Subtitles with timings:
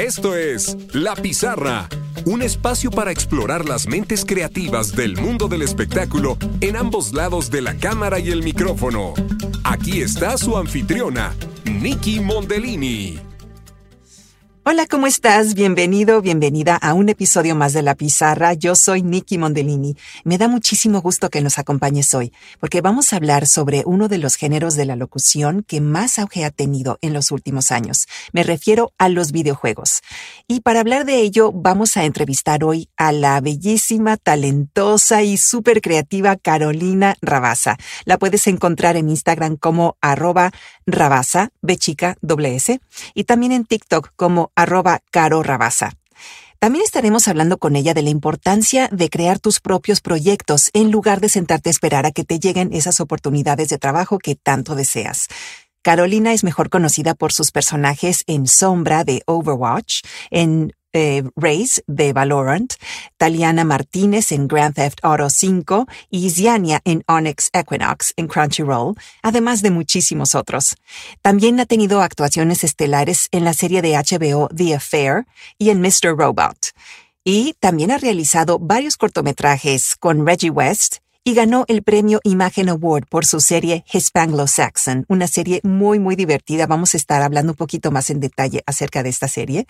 [0.00, 1.86] Esto es La Pizarra,
[2.24, 7.60] un espacio para explorar las mentes creativas del mundo del espectáculo en ambos lados de
[7.60, 9.12] la cámara y el micrófono.
[9.62, 11.34] Aquí está su anfitriona,
[11.66, 13.29] Nikki Mondellini.
[14.62, 15.54] Hola, ¿cómo estás?
[15.54, 18.52] Bienvenido, bienvenida a un episodio más de La Pizarra.
[18.52, 19.96] Yo soy Nikki Mondellini.
[20.22, 24.18] Me da muchísimo gusto que nos acompañes hoy, porque vamos a hablar sobre uno de
[24.18, 28.06] los géneros de la locución que más auge ha tenido en los últimos años.
[28.34, 30.02] Me refiero a los videojuegos.
[30.46, 35.80] Y para hablar de ello, vamos a entrevistar hoy a la bellísima, talentosa y súper
[35.80, 37.78] creativa Carolina Rabasa.
[38.04, 40.52] La puedes encontrar en Instagram como arroba
[40.84, 42.78] rabasa, bechica, doble S,
[43.14, 45.92] y también en TikTok como arroba Caro Rabasa.
[46.58, 51.20] También estaremos hablando con ella de la importancia de crear tus propios proyectos en lugar
[51.20, 55.28] de sentarte a esperar a que te lleguen esas oportunidades de trabajo que tanto deseas.
[55.82, 62.12] Carolina es mejor conocida por sus personajes en Sombra de Overwatch, en eh, Race de
[62.12, 62.72] Valorant,
[63.16, 69.62] Taliana Martínez en Grand Theft Auto 5 y Ziania en Onyx Equinox en Crunchyroll, además
[69.62, 70.76] de muchísimos otros.
[71.22, 75.26] También ha tenido actuaciones estelares en la serie de HBO The Affair
[75.58, 76.16] y en Mr.
[76.16, 76.56] Robot.
[77.24, 83.06] Y también ha realizado varios cortometrajes con Reggie West y ganó el premio Imagen Award
[83.08, 86.66] por su serie Hispanglo-Saxon, una serie muy, muy divertida.
[86.66, 89.66] Vamos a estar hablando un poquito más en detalle acerca de esta serie.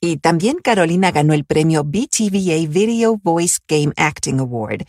[0.00, 4.82] Y también Carolina ganó el premio BTVA Video Voice Game Acting Award.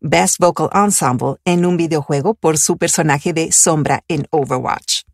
[0.00, 5.09] Best Vocal Ensemble en un videojuego por su personaje de Sombra en Overwatch.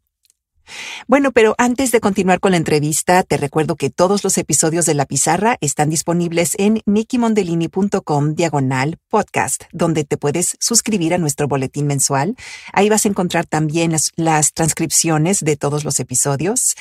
[1.07, 4.95] Bueno, pero antes de continuar con la entrevista, te recuerdo que todos los episodios de
[4.95, 11.87] La Pizarra están disponibles en nikkimondellini.com diagonal podcast, donde te puedes suscribir a nuestro boletín
[11.87, 12.37] mensual.
[12.73, 16.75] Ahí vas a encontrar también las transcripciones de todos los episodios.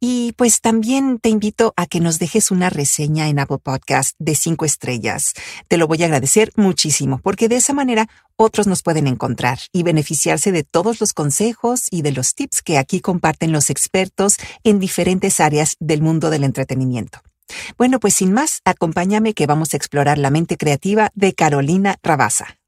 [0.00, 4.34] Y pues también te invito a que nos dejes una reseña en Apple Podcast de
[4.34, 5.32] cinco estrellas.
[5.68, 8.08] Te lo voy a agradecer muchísimo, porque de esa manera
[8.40, 12.78] otros nos pueden encontrar y beneficiarse de todos los consejos y de los tips que
[12.78, 17.20] aquí comparten los expertos en diferentes áreas del mundo del entretenimiento.
[17.76, 22.59] Bueno, pues sin más, acompáñame que vamos a explorar la mente creativa de Carolina Rabasa.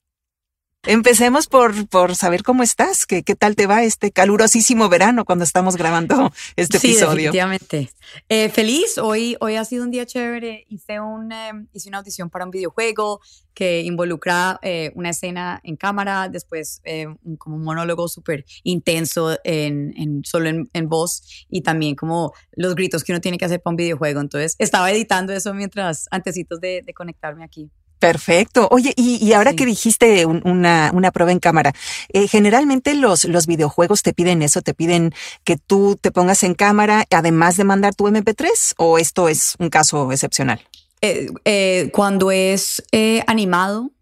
[0.84, 5.44] Empecemos por, por saber cómo estás, ¿Qué, qué tal te va este calurosísimo verano cuando
[5.44, 7.31] estamos grabando este sí, episodio.
[7.31, 7.91] Definitivamente.
[8.28, 10.66] Eh, feliz, hoy, hoy ha sido un día chévere.
[10.69, 13.20] Hice, un, eh, hice una audición para un videojuego
[13.54, 19.38] que involucra eh, una escena en cámara, después eh, un, como un monólogo súper intenso
[19.44, 23.44] en, en, solo en, en, voz y también como los gritos que uno tiene que
[23.44, 24.20] hacer para un videojuego.
[24.20, 27.70] Entonces estaba editando eso mientras, antecitos de, de conectarme aquí.
[28.02, 28.66] Perfecto.
[28.72, 29.56] Oye, y, y ahora sí.
[29.56, 31.72] que dijiste un, una, una prueba en cámara,
[32.08, 35.14] eh, generalmente los, los videojuegos te piden eso, te piden
[35.44, 39.70] que tú te pongas en cámara además de mandar tu MP3 o esto es un
[39.70, 40.66] caso excepcional?
[41.00, 43.92] Eh, eh, cuando es eh, animado,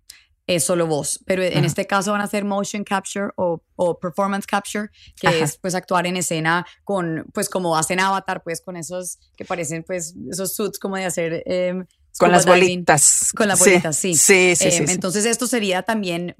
[0.46, 1.66] es solo voz, pero en Ajá.
[1.66, 4.88] este caso van a hacer motion capture o, o performance capture,
[5.20, 5.44] que Ajá.
[5.44, 9.84] es pues actuar en escena con, pues como hacen Avatar, pues con esos que parecen
[9.84, 11.42] pues esos suits como de hacer...
[11.44, 11.84] Eh,
[12.18, 13.32] con las bolitas.
[13.36, 14.14] Con las bolitas, sí.
[14.14, 16.34] Sí, sí, eh, sí, sí, Entonces esto sería también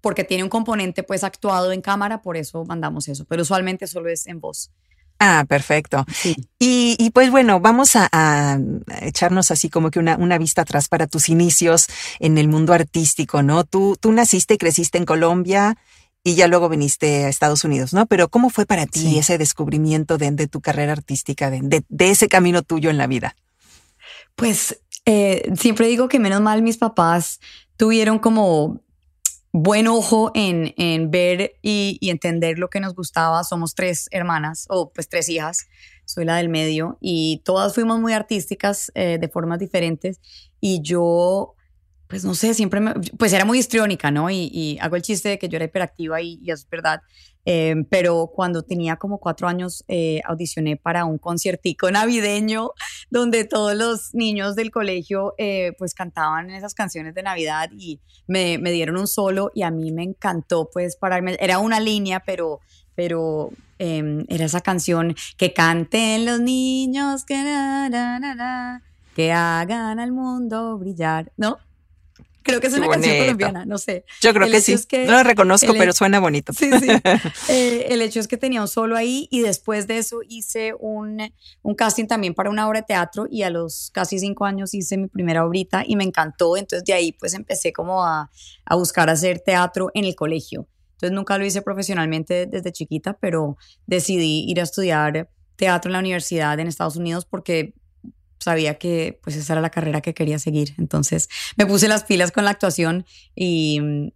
[0.00, 4.08] porque tiene un componente pues actuado en cámara, por eso mandamos eso, pero usualmente solo
[4.08, 4.70] es en voz.
[5.22, 6.06] Ah, perfecto.
[6.14, 6.34] Sí.
[6.58, 8.58] Y, y, pues bueno, vamos a, a,
[9.02, 11.88] echarnos así como que una, una, vista atrás para tus inicios
[12.20, 13.64] en el mundo artístico, ¿no?
[13.64, 15.76] Tú, tú naciste y creciste en Colombia
[16.24, 18.06] y ya luego viniste a Estados Unidos, ¿no?
[18.06, 19.18] Pero ¿cómo fue para ti sí.
[19.18, 23.06] ese descubrimiento de, de, tu carrera artística, de, de, de ese camino tuyo en la
[23.06, 23.36] vida?
[24.36, 27.40] Pues eh, siempre digo que menos mal mis papás
[27.76, 28.82] tuvieron como
[29.52, 33.42] buen ojo en, en ver y, entender lo que nos gustaba.
[33.44, 35.66] Somos tres hermanas, o pues tres hijas,
[36.04, 40.20] soy la del medio, y todas fuimos muy artísticas eh, de formas diferentes.
[40.60, 41.54] Y yo,
[42.06, 44.30] pues no sé, siempre me, pues era muy histriónica, ¿no?
[44.30, 47.00] Y, y, hago el chiste de que yo era hiperactiva y, y es verdad.
[47.46, 52.72] Eh, pero cuando tenía como cuatro años eh, audicioné para un conciertico navideño
[53.10, 58.58] donde todos los niños del colegio eh, pues cantaban esas canciones de Navidad y me,
[58.58, 62.60] me, dieron un solo y a mí me encantó pues pararme, era una línea pero,
[62.94, 63.50] pero
[63.82, 67.34] eh, era esa canción que canten los niños que,
[69.16, 71.56] que hagan al mundo brillar, ¿no?
[72.42, 74.04] Creo que es una canción colombiana, no sé.
[74.20, 74.72] Yo creo el que sí.
[74.72, 76.52] Es que no la reconozco, pero suena bonito.
[76.52, 76.88] Sí, sí.
[77.48, 81.32] eh, el hecho es que tenía un solo ahí y después de eso hice un,
[81.62, 84.96] un, casting también para una obra de teatro y a los casi cinco años hice
[84.96, 86.56] mi primera obrita y me encantó.
[86.56, 88.30] Entonces de ahí pues empecé como a,
[88.64, 90.66] a buscar hacer teatro en el colegio.
[90.92, 93.56] Entonces nunca lo hice profesionalmente desde chiquita, pero
[93.86, 97.74] decidí ir a estudiar teatro en la universidad en Estados Unidos porque
[98.40, 100.74] sabía que pues esa era la carrera que quería seguir.
[100.78, 104.08] Entonces me puse las pilas con la actuación y mm,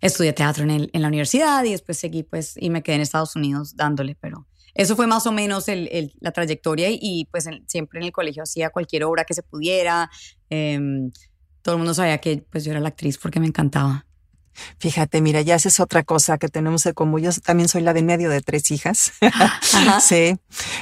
[0.00, 3.02] estudié teatro en, el, en la universidad y después seguí pues y me quedé en
[3.02, 8.00] Estados Unidos dándole, pero eso fue más o menos el, la trayectoria y, pues siempre
[8.00, 10.10] en el colegio hacía cualquier obra que se pudiera.
[10.48, 11.12] Em,
[11.60, 14.06] todo el mundo sabía que pues yo era la actriz porque me encantaba.
[14.78, 17.22] Fíjate, mira, ya esa es otra cosa que tenemos de común.
[17.22, 19.12] Yo también soy la de medio de tres hijas.
[20.00, 20.36] sí.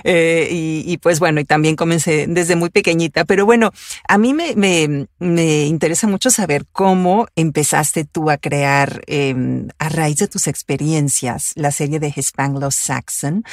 [0.05, 3.25] Eh, y, pues bueno, y también comencé desde muy pequeñita.
[3.25, 3.71] Pero bueno,
[4.09, 9.89] a mí me, me, me interesa mucho saber cómo empezaste tú a crear, em, a
[9.89, 13.45] raíz de tus experiencias, la serie de Hispanglo Saxon,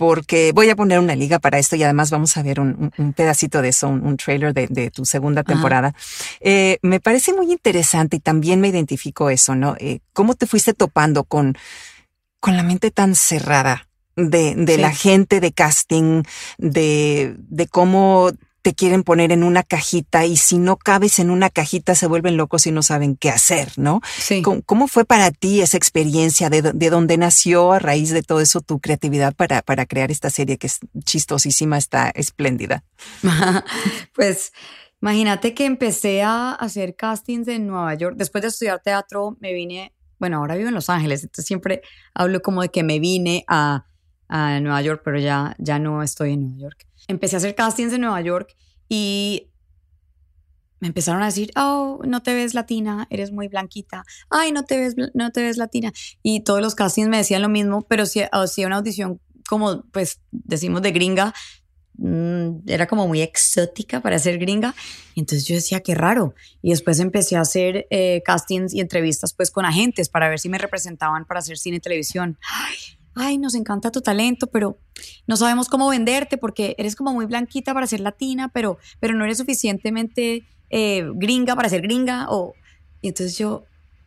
[0.00, 3.60] porque voy a poner una liga para esto y además vamos a ver un, pedacito
[3.60, 5.94] de eso, un, trailer de, tu segunda temporada.
[6.40, 9.76] Eh, me parece muy interesante y también me identifico eso, ¿no?
[9.78, 11.54] Eh, ¿Cómo te fuiste topando con,
[12.40, 16.22] con la mente tan cerrada de, de la gente de casting,
[16.56, 18.30] de, de cómo
[18.62, 22.36] te quieren poner en una cajita y si no cabes en una cajita se vuelven
[22.36, 24.00] locos y no saben qué hacer, ¿no?
[24.18, 24.42] Sí.
[24.42, 26.50] ¿Cómo, fue para ti esa experiencia?
[26.50, 30.30] ¿De, de dónde nació a raíz de todo eso tu creatividad para, para crear esta
[30.30, 32.84] serie que es chistosísima, está espléndida?
[34.14, 34.52] pues
[35.00, 38.16] imagínate que empecé a hacer castings en Nueva York.
[38.16, 41.80] Después de estudiar teatro me vine, bueno, ahora vivo en Los Ángeles, entonces siempre
[42.12, 43.86] hablo como de que me vine a,
[44.28, 47.92] a Nueva York, pero ya, ya no estoy en Nueva York empecé a hacer castings
[47.92, 48.56] en Nueva York
[48.88, 49.50] y
[50.80, 54.78] me empezaron a decir, oh, no te ves latina, eres muy blanquita, ay, no te
[54.78, 55.92] ves, no te ves latina.
[56.22, 60.20] Y todos los castings me decían lo mismo, pero si hacía una audición como, pues,
[60.30, 61.34] decimos de gringa,
[61.98, 64.74] mm, era como muy exótica para ser gringa.
[65.14, 66.34] Y entonces yo decía, qué raro.
[66.62, 70.48] Y después empecé a hacer eh, castings y entrevistas, pues, con agentes para ver si
[70.48, 72.38] me representaban para hacer cine y televisión.
[72.48, 72.76] Ay,
[73.14, 74.78] ay, nos encanta tu talento, pero
[75.26, 79.24] no sabemos cómo venderte porque eres como muy blanquita para ser latina, pero, pero no
[79.24, 82.26] eres suficientemente eh, gringa para ser gringa.
[82.30, 82.54] O,
[83.00, 83.64] y entonces yo,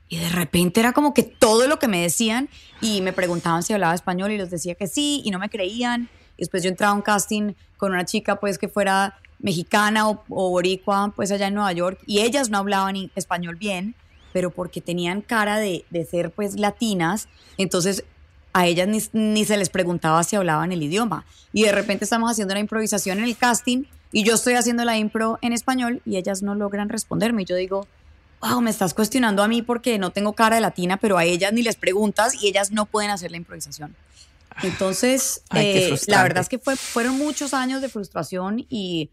[0.09, 2.49] y de repente era como que todo lo que me decían
[2.81, 6.09] y me preguntaban si hablaba español y les decía que sí y no me creían.
[6.37, 10.23] Y después yo entraba a un casting con una chica pues que fuera mexicana o,
[10.29, 13.95] o boricua pues allá en Nueva York y ellas no hablaban español bien
[14.33, 18.03] pero porque tenían cara de, de, ser pues latinas, entonces
[18.53, 21.25] a ellas ni, se les preguntaba si hablaban el idioma.
[21.51, 24.97] Y de repente estamos haciendo una improvisación en el casting y yo estoy haciendo la
[24.97, 27.41] impro en español y ellas no logran responderme.
[27.41, 27.87] Y yo digo,
[28.41, 31.51] wow, me estás cuestionando a mí porque no tengo cara de latina, pero a ellas
[31.51, 33.95] ni les preguntas y ellas no pueden hacer la improvisación.
[34.61, 39.09] Entonces, eh, la verdad es que fue, fueron muchos años de frustración y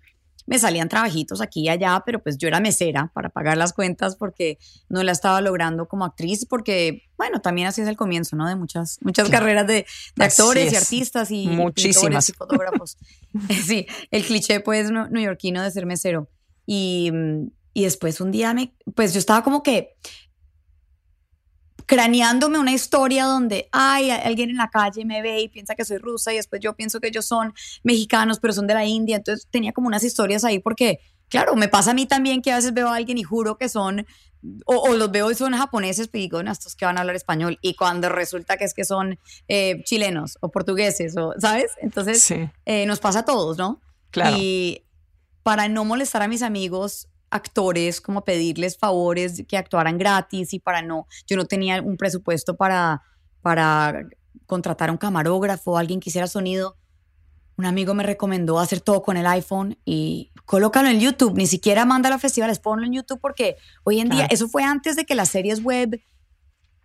[0.50, 4.16] me salían trabajitos aquí y allá, pero pues yo era mesera para pagar las cuentas
[4.16, 4.58] porque
[4.88, 8.48] no la estaba logrando como actriz, porque bueno, también así es el comienzo, ¿no?
[8.48, 9.86] De muchas, muchas carreras de,
[10.18, 12.28] actores y artistas y Muchísimas.
[12.28, 12.98] y fotógrafos.
[13.64, 16.28] sí, el cliché pues neoyorquino de ser mesero.
[16.66, 17.12] Y,
[17.72, 19.94] y después un día me, pues yo estaba como que
[21.90, 25.98] craneándome una historia donde, hay alguien en la calle me ve y piensa que soy
[25.98, 27.52] rusa y después yo pienso que ellos son
[27.82, 29.16] mexicanos, pero son de la India.
[29.16, 32.56] Entonces tenía como unas historias ahí porque, claro, me pasa a mí también que a
[32.56, 34.06] veces veo a alguien y juro que son,
[34.66, 37.58] o, los veo y son japoneses, y digo, no, estos que van a hablar español.
[37.60, 41.72] Y cuando resulta que es que son eh, chilenos o portugueses, o, ¿sabes?
[41.82, 42.30] Entonces
[42.66, 43.80] eh, nos pasa a todos, ¿no?
[44.12, 44.36] Claro.
[44.38, 44.84] Y
[45.42, 50.82] para no molestar a mis amigos, actores como pedirles favores que actuaran gratis y para
[50.82, 53.02] no, yo no tenía un presupuesto para,
[53.40, 54.06] para
[54.46, 56.76] contratar a un camarógrafo, alguien que hiciera sonido.
[57.56, 61.84] Un amigo me recomendó hacer todo con el iPhone y colócalo en YouTube, ni siquiera
[61.84, 65.14] manda a festivales, ponlo en YouTube porque hoy en día, eso fue antes de que
[65.14, 66.00] las series web,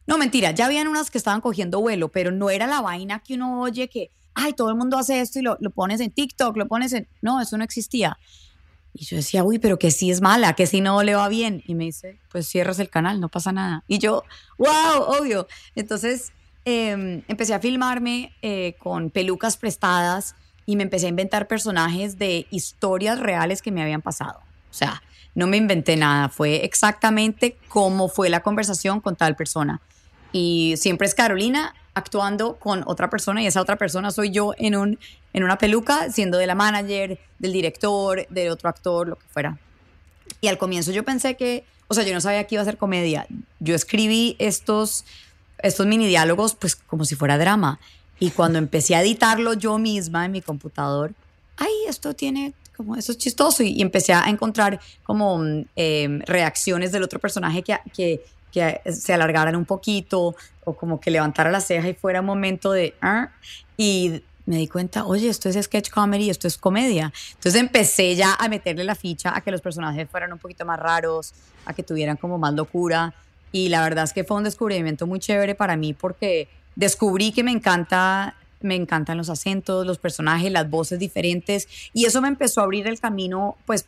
[0.06, 3.36] no mentira, ya habían unas que estaban cogiendo vuelo, pero no era la vaina que
[3.36, 6.56] uno oye que, ay, todo el mundo hace esto y lo, lo pones en TikTok,
[6.58, 8.18] lo pones en, no, eso no existía.
[8.98, 11.62] Y yo decía, uy, pero que si es mala, que si no le va bien.
[11.68, 13.84] Y me dice, pues cierras el canal, no pasa nada.
[13.90, 14.24] Y yo,
[14.58, 15.48] wow, obvio.
[15.76, 16.32] Entonces
[16.64, 20.36] em, empecé a filmarme eh, con pelucas prestadas
[20.66, 24.40] y me empecé a inventar personajes de historias reales que me habían pasado.
[24.72, 25.04] O sea,
[25.36, 29.82] no me inventé nada, fue exactamente cómo fue la conversación con tal persona.
[30.32, 34.76] Y siempre es Carolina actuando con otra persona y esa otra persona soy yo en,
[34.76, 35.00] un,
[35.34, 39.58] en una peluca, siendo de la manager, del director, de otro actor, lo que fuera.
[40.42, 42.78] Y al comienzo yo pensé que, o sea, yo no sabía que iba a ser
[42.78, 43.26] comedia.
[43.60, 45.06] Yo escribí estos,
[45.60, 47.80] estos mini diálogos pues como si fuera drama.
[48.20, 51.14] Y cuando empecé a editarlo yo misma en mi computador,
[51.58, 53.64] ay, esto tiene como, eso es chistoso.
[53.64, 55.42] Y, empecé a encontrar como
[55.76, 58.26] em, reacciones del otro personaje que, que,
[58.56, 62.72] que se alargaran un poquito o como que levantara la ceja y fuera un momento
[62.72, 62.96] de...
[63.02, 63.30] Ah",
[63.76, 67.12] y me di cuenta, oye, esto es sketch comedy, esto es comedia.
[67.34, 70.80] Entonces empecé ya a meterle la ficha a que los personajes fueran un poquito más
[70.80, 71.34] raros,
[71.66, 73.14] a que tuvieran como más locura.
[73.52, 77.44] Y la verdad es que fue un descubrimiento muy chévere para mí porque descubrí que
[77.44, 82.62] me encanta me encantan los acentos, los personajes, las voces diferentes y eso me empezó
[82.62, 83.86] a abrir el camino, pues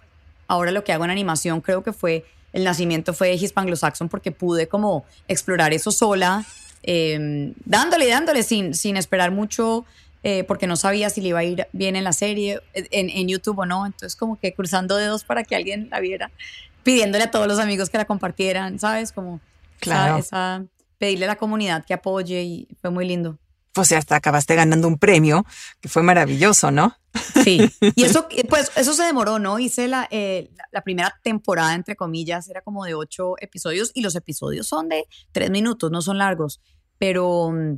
[0.48, 2.26] ahora lo que hago en animación creo que fue
[2.58, 6.44] el nacimiento fue de Anglo-Saxon porque pude como explorar eso sola,
[6.82, 9.86] eh, dándole, dándole sin, sin esperar mucho
[10.24, 13.28] eh, porque no sabía si le iba a ir bien en la serie, en, en,
[13.28, 13.86] YouTube o no.
[13.86, 16.32] Entonces, como que cruzando dedos para que alguien la viera,
[16.82, 19.12] pidiéndole a todos los amigos que la compartieran, ¿sabes?
[19.12, 19.40] Como
[19.80, 20.18] claro.
[20.18, 20.66] esa,
[20.98, 23.38] pedirle a la comunidad que apoye y fue muy lindo.
[23.78, 25.46] Pues hasta acabaste ganando un premio,
[25.80, 26.98] que fue maravilloso, ¿no?
[27.44, 27.62] Sí,
[27.96, 29.60] y eso, pues eso se demoró, ¿no?
[29.60, 34.16] Hice la, eh, la primera temporada, entre comillas, era como de ocho episodios y los
[34.16, 36.60] episodios son de tres minutos, no son largos,
[36.98, 37.76] pero mm,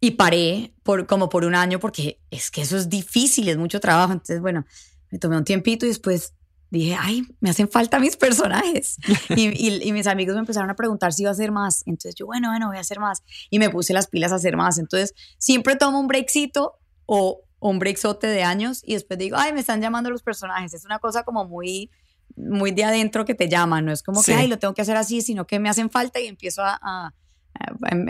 [0.00, 3.80] y paré por, como por un año porque es que eso es difícil, es mucho
[3.80, 4.12] trabajo.
[4.12, 4.66] Entonces, bueno,
[5.10, 6.34] me tomé un tiempito y después
[6.70, 8.96] dije, ay, me hacen falta mis personajes.
[9.30, 11.82] y, y, mis amigos me empezaron a preguntar si iba a hacer más.
[11.86, 13.22] Entonces yo, bueno, bueno, voy a hacer más.
[13.50, 14.78] Y me puse las pilas a hacer más.
[14.78, 16.74] Entonces siempre tomo un breakcito
[17.06, 20.74] o un breakzote de años y después digo, ay, me están llamando los personajes.
[20.74, 21.90] Es una cosa como muy
[22.36, 24.96] muy de adentro que te llaman, no es como que, ay, lo tengo que hacer
[24.96, 27.14] así, sino que me hacen falta y empiezo a, a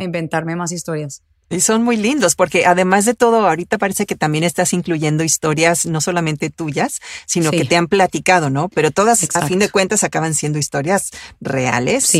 [0.02, 1.22] inventarme más historias.
[1.48, 5.86] Y son muy lindos porque además de todo, ahorita parece que también estás incluyendo historias
[5.86, 8.68] no solamente tuyas, sino que te han platicado, ¿no?
[8.68, 11.10] Pero todas a fin de cuentas acaban siendo historias
[11.40, 12.12] reales.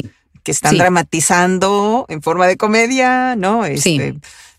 [0.43, 3.65] Que están dramatizando en forma de comedia, ¿no?
[3.65, 4.15] Este,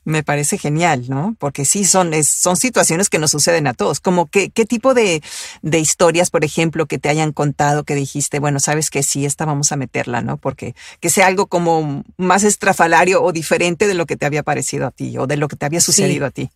[0.08, 1.36] me parece genial, ¿no?
[1.38, 4.00] Porque sí, son, son situaciones que nos suceden a todos.
[4.00, 5.22] Como que, qué tipo de,
[5.62, 9.44] de, historias, por ejemplo, que te hayan contado que dijiste, bueno, sabes que sí, esta
[9.44, 10.38] vamos a meterla, ¿no?
[10.38, 14.88] Porque que sea algo como más estrafalario o diferente de lo que te había parecido
[14.88, 16.52] a ti o de lo que te había sucedido a ti.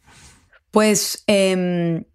[0.71, 2.05] Pues, eh,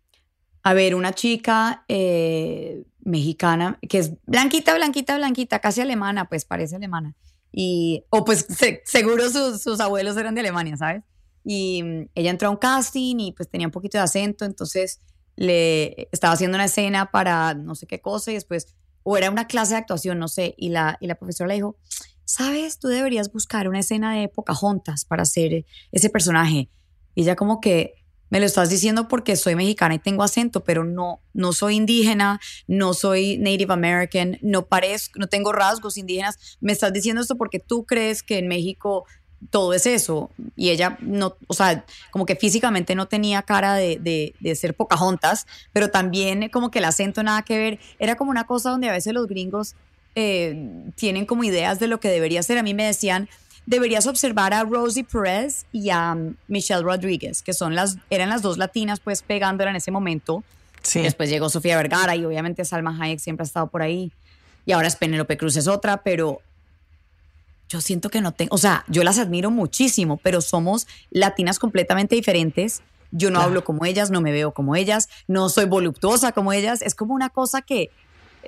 [0.63, 6.77] a ver, una chica eh, mexicana que es blanquita, blanquita, blanquita, casi alemana, pues parece
[6.77, 7.15] alemana.
[7.53, 8.47] Y, o pues
[8.87, 11.03] seguro sus, sus abuelos eran de Alemania, ¿sabes?
[11.49, 15.01] Y mm, ella entró a un casting y pues tenía un poquito de acento, entonces
[15.37, 18.75] le estaba haciendo una escena para no sé qué cosa y después,
[19.05, 21.77] o era una clase de actuación, no sé, y la, y la profesora le dijo,
[22.25, 26.69] sabes, tú deberías buscar una escena de Pocahontas para hacer ese personaje.
[27.15, 27.95] Y ella como que,
[28.29, 32.41] me lo estás diciendo porque soy mexicana y tengo acento, pero no, no soy indígena,
[32.67, 36.59] no soy Native American, no parezco, no tengo rasgos indígenas.
[36.61, 39.05] Me estás diciendo esto porque tú crees que en México
[39.51, 40.31] todo es eso.
[40.57, 44.75] Y ella no, o sea, como que físicamente no tenía cara de, de, de, ser
[44.75, 47.79] Pocahontas, pero también como que el acento nada que ver.
[47.99, 49.75] Era como una cosa donde a veces los gringos
[50.15, 52.59] eh, tienen como ideas de lo que debería ser.
[52.59, 53.29] A mí me decían,
[53.67, 58.43] deberías observar a Rosie Perez y a um, Michelle Rodríguez, que son las, eran las
[58.43, 60.43] dos latinas pues pegándola en ese momento.
[60.83, 61.03] Sí.
[61.03, 64.13] Después llegó Sofía Vergara y obviamente Salma Hayek siempre ha estado por ahí.
[64.65, 66.41] Y ahora es Penélope Cruz es otra, pero
[67.69, 72.15] yo siento que no tengo, o sea, yo las admiro muchísimo, pero somos latinas completamente
[72.15, 72.83] diferentes.
[73.13, 76.83] Yo no hablo como ellas, no me veo como ellas, no soy voluptuosa como ellas.
[76.83, 77.91] Es como una cosa que,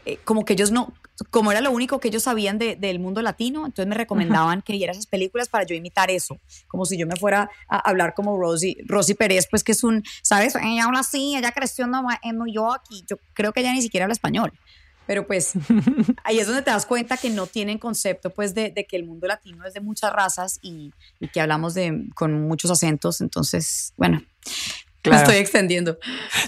[0.04, 0.92] eh, como que ellos no,
[1.30, 4.92] como era lo único que ellos sabían del mundo latino, entonces me recomendaban que viera
[4.92, 8.76] esas películas para yo imitar eso, como si yo me fuera a hablar como Rosie,
[8.86, 10.54] Rosie Pérez, pues que es un, ¿sabes?
[10.56, 11.86] Ella habla así, ella creció
[12.22, 14.52] en New York y yo creo que ella ni siquiera habla español.
[15.08, 15.52] Pero pues
[16.24, 19.26] ahí es donde te das cuenta que no tienen concepto pues de, que el mundo
[19.26, 20.92] latino es de muchas razas y,
[21.32, 23.22] que hablamos de, con muchos acentos.
[23.22, 24.22] Entonces, bueno,
[25.00, 25.22] Claro.
[25.22, 25.96] estoy extendiendo.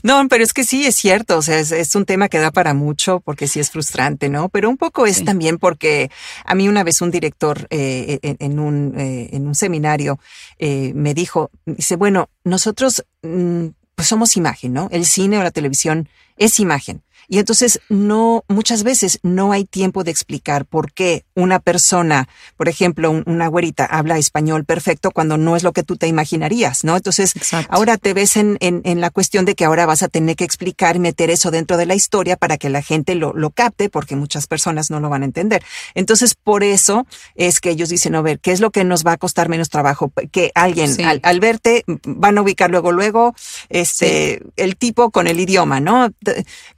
[0.02, 2.74] No, pero es que sí, es cierto, o sea, es, un tema que da para
[2.74, 4.50] mucho porque sí es frustrante, ¿no?
[4.50, 6.10] Pero un poco es también porque
[6.44, 10.18] a mí una vez un director eh, en, un, eh, en un seminario
[10.58, 14.88] eh, me dijo, dice, bueno, nosotros mm, pues somos imagen, ¿no?
[14.90, 17.02] El cine o la televisión es imagen.
[17.32, 22.68] Y entonces no, muchas veces no hay tiempo de explicar por qué una persona, por
[22.68, 26.96] ejemplo, una güerita habla español perfecto cuando no es lo que tú te imaginarías, ¿no?
[26.96, 27.34] Entonces,
[27.68, 30.42] ahora te ves en, en, en, la cuestión de que ahora vas a tener que
[30.42, 33.88] explicar y meter eso dentro de la historia para que la gente lo, lo capte,
[33.90, 35.62] porque muchas personas no lo van a entender.
[35.94, 37.06] Entonces, por eso
[37.36, 39.68] es que ellos dicen, a ver, ¿qué es lo que nos va a costar menos
[39.68, 40.12] trabajo?
[40.32, 43.36] Que alguien al, verte van a ubicar luego, luego,
[43.68, 46.10] este, el tipo con el idioma, ¿no?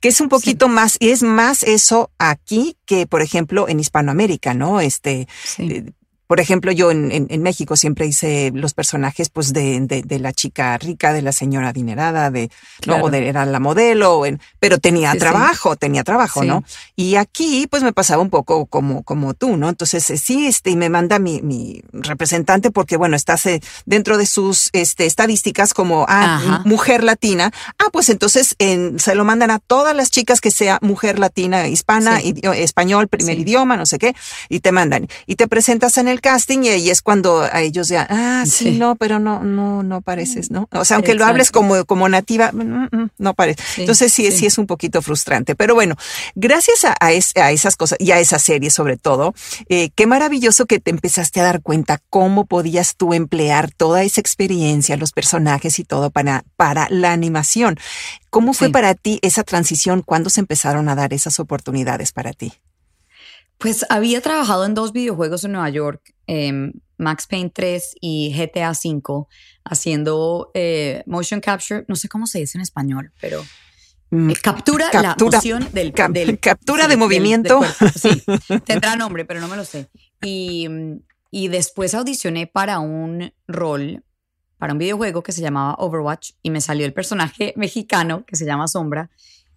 [0.01, 3.81] Que es un poco poquito más, y es más eso aquí que, por ejemplo, en
[3.81, 4.81] Hispanoamérica, ¿no?
[4.81, 5.93] Este, eh,
[6.33, 10.79] por ejemplo, yo en, en, México siempre hice los personajes pues de, de, la chica
[10.79, 12.51] rica, de la señora adinerada, de,
[12.87, 16.65] no, de, era la modelo, en, pero tenía trabajo, tenía trabajo, ¿no?
[16.97, 19.69] Y aquí pues me pasaba un poco como, como tú, ¿no?
[19.69, 24.17] Entonces eh, sí, este, y me manda mi, mi representante porque, bueno, estás eh, dentro
[24.17, 29.51] de sus este, estadísticas como, ah, mujer latina, ah, pues entonces en, se lo mandan
[29.51, 34.17] a todas las chicas que sea mujer latina, hispana, español, primer idioma, no sé qué,
[34.49, 35.09] y te mandan.
[35.27, 38.79] Y te presentas en el casting y ahí es cuando a ellos ya, ah, sí,
[38.79, 40.69] no, pero no, no, no pareces, ¿no?
[40.73, 43.63] O sea, aunque lo hables como, como nativa, mm, mm, mm, no parece.
[43.77, 45.55] Entonces sí, sí, es un poquito frustrante.
[45.55, 45.97] Pero bueno,
[46.35, 49.35] gracias a, a, esas cosas y a esa serie sobre todo,
[49.69, 54.21] eh, qué maravilloso que te empezaste a dar cuenta cómo podías tú emplear toda esa
[54.21, 57.79] experiencia, los personajes y todo para, para la animación.
[58.31, 60.01] ¿Cómo fue para ti esa transición?
[60.01, 62.55] ¿Cuándo se empezaron a dar esas oportunidades para ti?
[63.63, 68.75] Pues había trabajado en dos videojuegos en Nueva York, em, Max Payne 3 y GTA
[68.75, 69.29] 5,
[69.65, 73.45] haciendo eh, motion capture, no sé cómo se dice en español, pero
[74.11, 75.93] mm, eh, captura, la moción del,
[76.41, 77.61] captura de movimiento.
[77.95, 78.23] sí,
[78.67, 79.89] tendrá nombre, pero no me lo sé.
[80.23, 80.69] Y,
[81.31, 84.03] y después audicioné para un rol
[84.59, 88.45] para un videojuego que se llamaba Overwatch y me salió el personaje mexicano que se
[88.45, 89.11] llama Sombra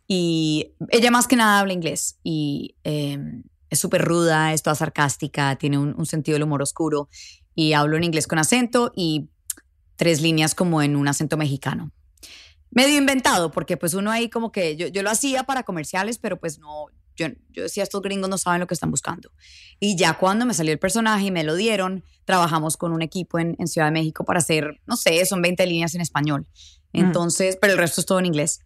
[0.08, 3.44] y ella más que nada habla inglés y em,
[3.76, 7.08] es súper ruda, es toda sarcástica, tiene un, sentido del humor oscuro
[7.54, 9.30] y hablo en inglés con acento y
[9.96, 11.92] tres líneas como en un acento mexicano.
[12.72, 16.40] Medio inventado, porque pues uno ahí como que yo, yo lo hacía para comerciales, pero
[16.40, 19.32] pues no, yo, decía, estos gringos no saben lo que están buscando.
[19.80, 23.40] Y ya cuando me salió el personaje y me lo dieron, trabajamos con un equipo
[23.40, 26.48] en, Ciudad de México para hacer, no sé, son 20 líneas en español.
[26.94, 27.00] Mm.
[27.00, 28.60] Entonces, pero el resto es todo en inglés.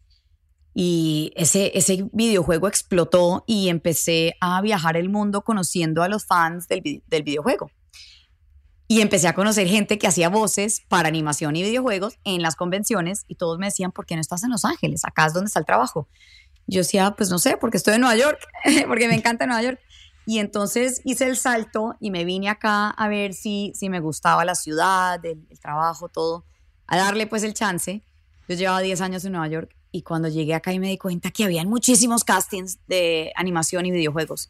[0.82, 6.70] Y ese, ese videojuego explotó y empecé a viajar el mundo conociendo a los fans
[6.70, 7.70] del, del videojuego.
[8.88, 13.26] Y empecé a conocer gente que hacía voces para animación y videojuegos en las convenciones
[13.28, 15.02] y todos me decían, ¿por qué no estás en Los Ángeles?
[15.04, 16.08] Acá es donde está el trabajo.
[16.66, 18.40] Yo decía, pues no sé, porque estoy en Nueva York,
[18.88, 19.82] porque me encanta Nueva York.
[20.26, 24.46] Y entonces hice el salto y me vine acá a ver si, si me gustaba
[24.46, 26.46] la ciudad, el, trabajo, todo,
[26.88, 28.02] a darle pues el chance.
[28.48, 31.32] Yo llevaba 10 años en Nueva York y cuando llegué acá y me di cuenta
[31.32, 34.50] que habían muchísimos castings de animación y videojuegos.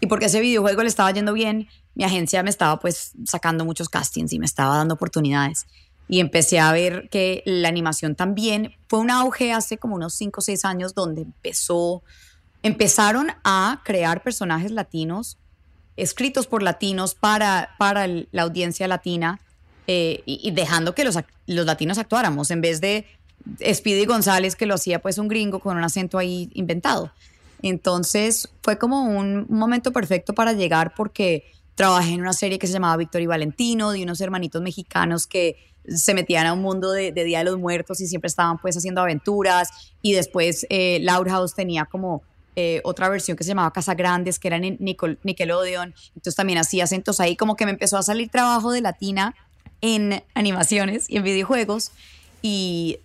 [0.00, 3.88] Y porque ese videojuego le estaba yendo bien, mi agencia me estaba pues sacando muchos
[3.88, 5.66] castings y me estaba dando oportunidades
[6.08, 10.38] y empecé a ver que la animación también fue un auge hace como unos 5
[10.38, 12.02] o 6 años donde empezó,
[12.62, 15.38] empezaron a crear personajes latinos
[15.96, 19.40] escritos por latinos para, para la audiencia latina
[19.86, 23.06] eh, y, dejando que los, los latinos actuáramos en vez de
[23.72, 27.12] Speedy González que lo hacía pues un gringo con un acento ahí inventado.
[27.62, 32.72] Entonces fue como un momento perfecto para llegar porque trabajé en una serie que se
[32.72, 35.56] llamaba Víctor y Valentino, de unos hermanitos mexicanos que
[35.88, 39.00] se metían a un mundo de, Día de los Muertos y siempre estaban pues haciendo
[39.00, 39.92] aventuras.
[40.02, 42.22] Y después eh, Loud House tenía como
[42.56, 46.84] eh, otra versión que se llamaba Casa Grandes, que era en Nickelodeon, entonces también hacía
[46.84, 49.34] acentos ahí, como que me empezó a salir trabajo de latina
[49.82, 51.92] en animaciones y en videojuegos.
[52.40, 53.00] Y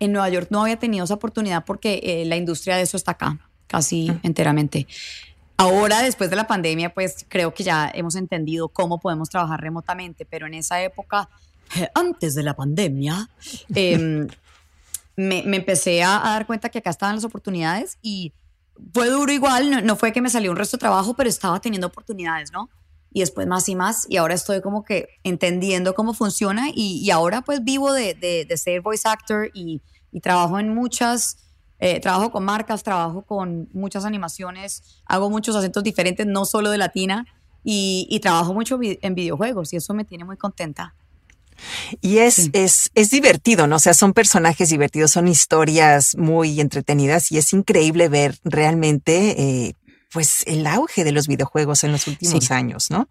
[0.00, 3.12] en Nueva York no había tenido esa oportunidad porque eh, la industria de eso está
[3.12, 4.86] acá, casi enteramente.
[5.56, 10.24] Ahora, después de la pandemia, pues creo que ya hemos entendido cómo podemos trabajar remotamente,
[10.24, 11.28] pero en esa época
[11.94, 13.28] antes de la pandemia,
[13.74, 14.26] em,
[15.16, 18.32] me, empecé a, dar cuenta que acá estaban las oportunidades y
[18.94, 21.88] fue duro igual, no, fue que me salió un resto de trabajo, pero estaba teniendo
[21.88, 22.70] oportunidades, ¿no?
[23.12, 27.42] Y después más y más, y ahora estoy como que entendiendo cómo funciona y, ahora
[27.42, 29.82] pues vivo de, de, ser voice actor y,
[30.20, 31.36] trabajo en muchas,
[31.78, 36.78] eh, trabajo con marcas, trabajo con muchas animaciones, hago muchos acentos diferentes, no solo de
[36.78, 37.26] latina,
[37.62, 40.94] y, y trabajo mucho en videojuegos y eso me tiene muy contenta.
[42.00, 43.76] Y es, es, es divertido, ¿no?
[43.76, 49.74] O sea, son personajes divertidos, son historias muy entretenidas y es increíble ver realmente, eh,
[50.10, 53.08] pues, el auge de los videojuegos en los últimos años, ¿no?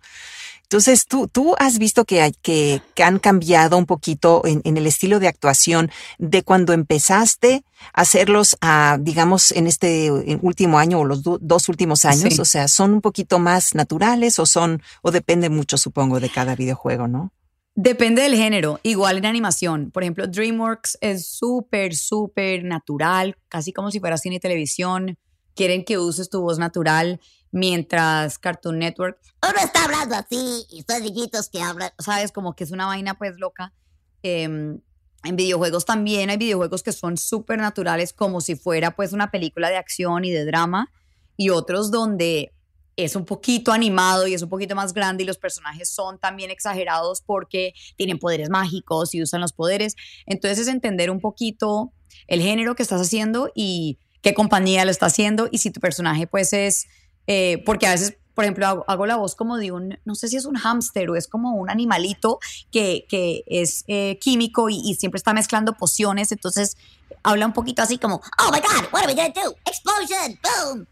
[0.72, 4.78] Entonces, tú, tú has visto que, hay, que, que han cambiado un poquito en, en,
[4.78, 10.12] el estilo de actuación de cuando empezaste a hacerlos, a, digamos, en este
[10.44, 12.38] último año o los dos últimos años.
[12.38, 16.56] O sea, son un poquito más naturales o son, o depende mucho, supongo, de cada
[16.56, 17.32] videojuego, ¿no?
[17.74, 19.90] Depende del género, igual en animación.
[19.90, 25.18] Por ejemplo, DreamWorks es súper, súper natural, casi como si fuera cine y televisión.
[25.56, 27.20] Quieren que uses tu voz natural,
[27.52, 31.92] mientras Cartoon Network, uno está hablando así y son niñitos que hablan.
[31.98, 33.74] Sabes, como que es una vaina pues loca.
[34.22, 34.82] Em,
[35.24, 39.70] en videojuegos también hay videojuegos que son súper naturales, como si fuera pues una película
[39.70, 40.92] de acción y de drama,
[41.36, 42.54] y otros donde
[42.96, 46.52] es un poquito animado y es un poquito más grande y los personajes son también
[46.52, 49.96] exagerados porque tienen poderes mágicos y usan los poderes.
[50.26, 51.94] Entonces es entender un poquito
[52.28, 56.28] el género que estás haciendo y qué compañía lo está haciendo y si tu personaje
[56.28, 56.88] pues es,
[57.32, 60.36] eh, porque a veces, por ejemplo, hago, la voz como de un, no sé si
[60.36, 62.40] es un hámster o es como un animalito
[62.72, 66.76] que, que es eh, químico y, y, siempre está mezclando pociones, entonces
[67.22, 69.56] habla un poquito así como, oh my god, what are we gonna do?
[69.64, 70.88] Explosion, boom.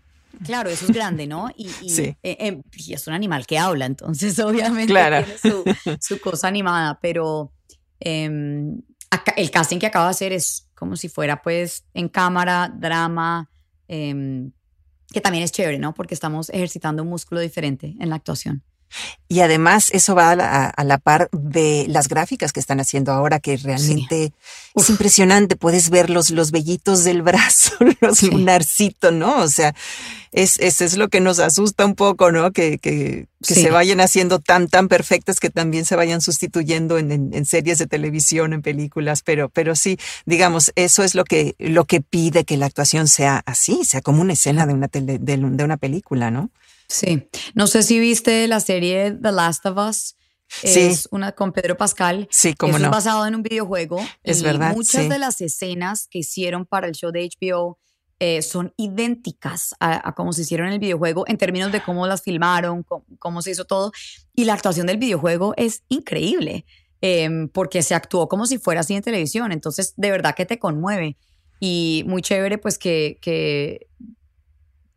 [0.46, 1.50] Claro, eso es grande, ¿no?
[1.58, 5.26] Y, y, eh, eh, y, es un animal que habla, entonces obviamente claro.
[5.26, 7.52] tiene su, su, cosa animada, pero
[8.00, 8.30] eh,
[9.10, 13.50] acá, el casting que acabo de hacer es como si fuera pues en cámara, drama,
[13.88, 14.52] em,
[15.12, 15.94] que también es chévere, ¿no?
[15.94, 18.64] Porque estamos ejercitando un músculo diferente en la actuación.
[19.30, 23.12] Y además eso va a la, a la, par de las gráficas que están haciendo
[23.12, 24.34] ahora, que realmente sí.
[24.76, 25.58] es impresionante.
[25.58, 28.32] Puedes ver los, los vellitos del brazo, los sí.
[28.32, 29.40] lunarcitos, ¿no?
[29.42, 29.76] O sea,
[30.32, 32.52] es, es, es, lo que nos asusta un poco, ¿no?
[32.52, 33.64] Que, que, que sí.
[33.64, 37.80] se vayan haciendo tan, tan perfectas que también se vayan sustituyendo en, en, en, series
[37.80, 39.24] de televisión, en películas.
[39.24, 43.44] Pero, pero sí, digamos, eso es lo que, lo que pide que la actuación sea
[43.46, 46.50] así, sea como una escena de una, tele, de, de una película, ¿no?
[46.88, 50.16] Sí, no sé si viste la serie The Last of Us.
[50.48, 50.80] Sí.
[50.80, 52.28] Es una con Pedro Pascal.
[52.32, 52.86] Sí, como no.
[52.86, 54.00] es basado en un videojuego.
[54.24, 54.74] Es y verdad.
[54.74, 55.10] Muchas sí.
[55.10, 57.78] de las escenas que hicieron para el show de HBO
[58.20, 62.08] eh, son idénticas a, a, cómo se hicieron en el videojuego en términos de cómo
[62.08, 63.92] las filmaron, cómo, cómo se hizo todo.
[64.34, 66.66] Y la actuación del videojuego es increíble
[67.02, 69.52] eh, porque se actuó como si fuera así en televisión.
[69.52, 71.18] Entonces, de verdad que te conmueve.
[71.60, 73.88] Y muy chévere, pues que, que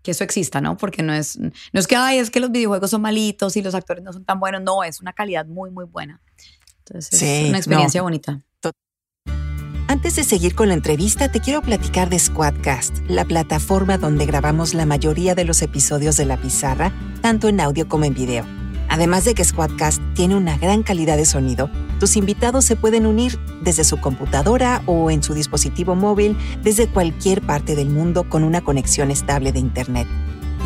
[0.02, 0.76] que eso exista, ¿no?
[0.76, 3.74] Porque no es, no es que, ay, es que los videojuegos son malitos y los
[3.74, 6.20] actores no son tan buenos, no, es una calidad muy, muy buena.
[6.78, 8.04] Entonces, sí, es una experiencia no.
[8.04, 8.42] bonita.
[9.90, 14.72] Antes de seguir con la entrevista, te quiero platicar de Squadcast, la plataforma donde grabamos
[14.72, 18.46] la mayoría de los episodios de La Pizarra, tanto en audio como en video.
[18.90, 23.38] Además de que Squadcast tiene una gran calidad de sonido, tus invitados se pueden unir
[23.62, 28.62] desde su computadora o en su dispositivo móvil desde cualquier parte del mundo con una
[28.62, 30.08] conexión estable de Internet.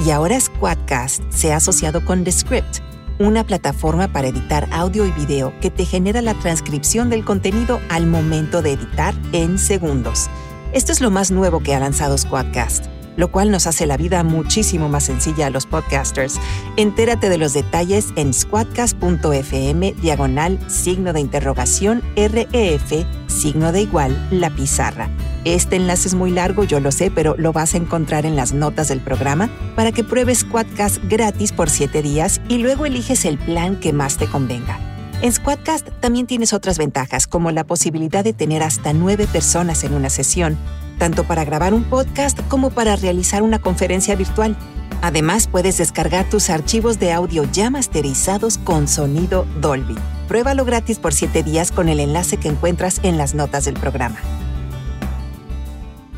[0.06, 2.78] Y ahora Squadcast se ha asociado con The Script,
[3.18, 8.06] una plataforma para editar audio y video que te genera la transcripción del contenido al
[8.06, 10.30] momento de editar en segundos.
[10.72, 14.22] Esto es lo más nuevo que ha lanzado Squadcast lo cual nos hace la vida
[14.22, 16.40] muchísimo más sencilla a los podcasters.
[16.76, 24.50] Entérate de los detalles en squadcast.fm diagonal signo de interrogación REF signo de igual la
[24.50, 25.08] pizarra.
[25.44, 28.54] Este enlace es muy largo, yo lo sé, pero lo vas a encontrar en las
[28.54, 33.38] notas del programa para que pruebes Squadcast gratis por 7 días y luego eliges el
[33.38, 34.93] plan que más te convenga.
[35.24, 39.94] En Squadcast también tienes otras ventajas, como la posibilidad de tener hasta nueve personas en
[39.94, 40.58] una sesión,
[40.98, 44.54] tanto para grabar un podcast como para realizar una conferencia virtual.
[45.00, 49.94] Además, puedes descargar tus archivos de audio ya masterizados con sonido Dolby.
[50.28, 54.18] Pruébalo gratis por 7 días con el enlace que encuentras en las notas del programa.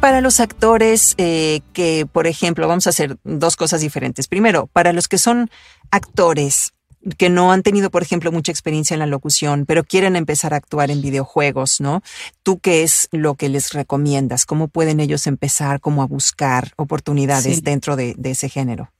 [0.00, 4.26] Para los actores eh, que, por ejemplo, vamos a hacer dos cosas diferentes.
[4.26, 5.48] Primero, para los que son
[5.92, 6.72] actores
[7.18, 10.56] que no han tenido, por ejemplo, mucha experiencia en la locución, pero quieren empezar a
[10.56, 12.02] actuar en videojuegos, ¿no?
[12.42, 14.46] ¿Tú qué es lo que les recomiendas?
[14.46, 17.60] ¿Cómo pueden ellos empezar como a buscar oportunidades sí.
[17.62, 18.92] dentro de, de, ese género?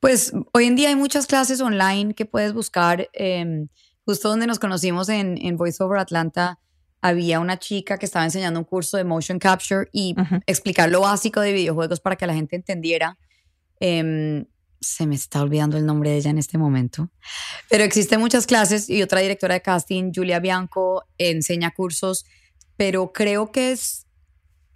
[0.00, 3.08] Pues hoy en día hay muchas clases online que puedes buscar.
[3.12, 3.66] Eh,
[4.04, 6.60] justo donde nos conocimos en, en VoiceOver Atlanta,
[7.02, 10.42] había una chica que estaba enseñando un curso de motion capture y uh -huh.
[10.46, 13.18] explicar lo básico de videojuegos para que la gente entendiera.
[13.80, 14.46] Eh,
[14.80, 17.10] se me está olvidando el nombre de ella en este momento,
[17.68, 22.24] pero existen muchas clases y otra directora de casting, Julia Bianco, enseña cursos,
[22.76, 24.06] pero creo que es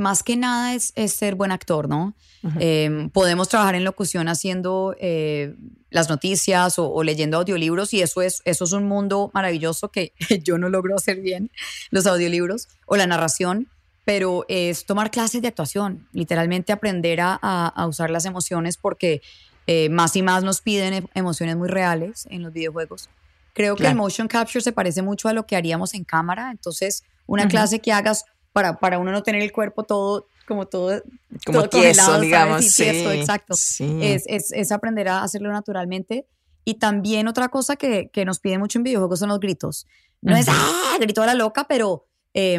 [0.00, 2.14] más que nada es, es ser buen actor, ¿no?
[2.42, 2.56] Uh -huh.
[2.58, 5.54] eh, podemos trabajar en locución haciendo eh,
[5.90, 10.14] las noticias o, o, leyendo audiolibros y eso es, eso es un mundo maravilloso que
[10.42, 11.50] yo no logro hacer bien,
[11.90, 13.68] los audiolibros o la narración,
[14.06, 19.20] pero es tomar clases de actuación, literalmente aprender a, a, a usar las emociones porque
[19.66, 23.08] eh, más y más nos piden emociones muy reales en los videojuegos.
[23.52, 23.92] Creo que claro.
[23.92, 27.46] el motion capture se parece mucho a lo que haríamos en cámara, entonces una uh
[27.46, 27.50] -huh.
[27.50, 31.02] clase que hagas para, para uno no tener el cuerpo todo como todo
[31.46, 33.54] como todo tieso, digamos, sí, tieso, exacto.
[33.54, 33.98] Sí.
[34.02, 36.26] Es, es, es, aprender a hacerlo naturalmente.
[36.64, 39.86] Y también otra cosa que, que nos piden mucho en videojuegos son los gritos.
[40.20, 40.40] No uh -huh.
[40.40, 40.96] es ¡ah!
[41.00, 42.58] grito a la loca, pero eh,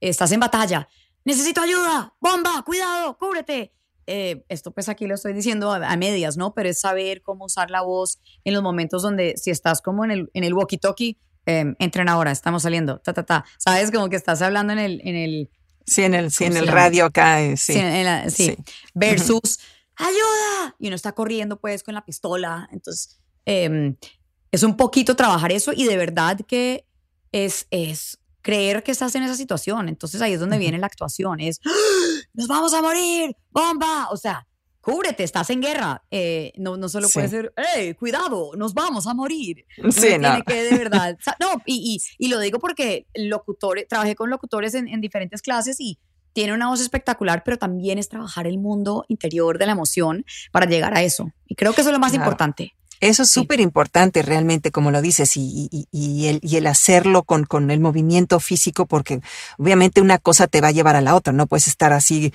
[0.00, 0.88] estás en batalla.
[1.24, 3.72] Necesito ayuda, bomba, cuidado, cúbrete
[4.06, 6.54] eh, esto pues aquí lo estoy diciendo a, a, medias, ¿no?
[6.54, 10.10] Pero es saber cómo usar la voz en los momentos donde si estás como en
[10.10, 13.44] el, en el walkie-talkie, eh, entren ahora, estamos saliendo, ta, ta, ta.
[13.58, 13.90] ¿Sabes?
[13.90, 15.00] Como que estás hablando en el...
[15.04, 15.50] En el
[15.86, 17.74] sí, en el, sí, en el radio acá, eh, sí.
[17.74, 18.46] Sí, la, sí.
[18.46, 18.56] sí.
[18.94, 19.58] Versus
[19.96, 22.68] ayuda, y uno está corriendo pues con la pistola.
[22.72, 23.96] Entonces, em,
[24.50, 26.86] es un poquito trabajar eso y de verdad que
[27.32, 29.88] es, es creer que estás en esa situación.
[29.88, 31.70] Entonces ahí es donde viene la actuación, es, ¡Ah!
[32.34, 34.46] nos vamos a morir, bomba, o sea,
[34.82, 36.04] cúbrete, estás en guerra.
[36.10, 39.64] Eh, no, no solo puede ser, hey, cuidado, nos vamos a morir.
[39.90, 40.28] Sí, no.
[40.28, 41.18] Tiene que de verdad.
[41.40, 45.80] no, y, y, y, lo digo porque locutores, trabajé con locutores en, en, diferentes clases
[45.80, 45.98] y
[46.34, 50.66] tiene una voz espectacular, pero también es trabajar el mundo interior de la emoción para
[50.66, 51.32] llegar a eso.
[51.46, 52.24] Y creo que eso es lo más claro.
[52.24, 52.74] importante.
[53.00, 57.22] Eso es súper importante realmente, como lo dices, y, y, y, el, y el hacerlo
[57.22, 59.20] con, con el movimiento físico, porque
[59.58, 62.32] obviamente una cosa te va a llevar a la otra, no puedes estar así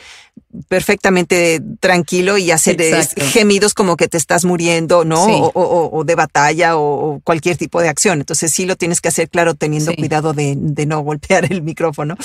[0.67, 3.23] perfectamente tranquilo y hacer Exacto.
[3.25, 5.25] gemidos como que te estás muriendo, ¿no?
[5.25, 5.31] Sí.
[5.33, 8.19] O, o, o, de batalla o, o, cualquier tipo de acción.
[8.19, 9.97] Entonces sí lo tienes que hacer, claro, teniendo sí.
[9.97, 12.15] cuidado de, de, no golpear el micrófono,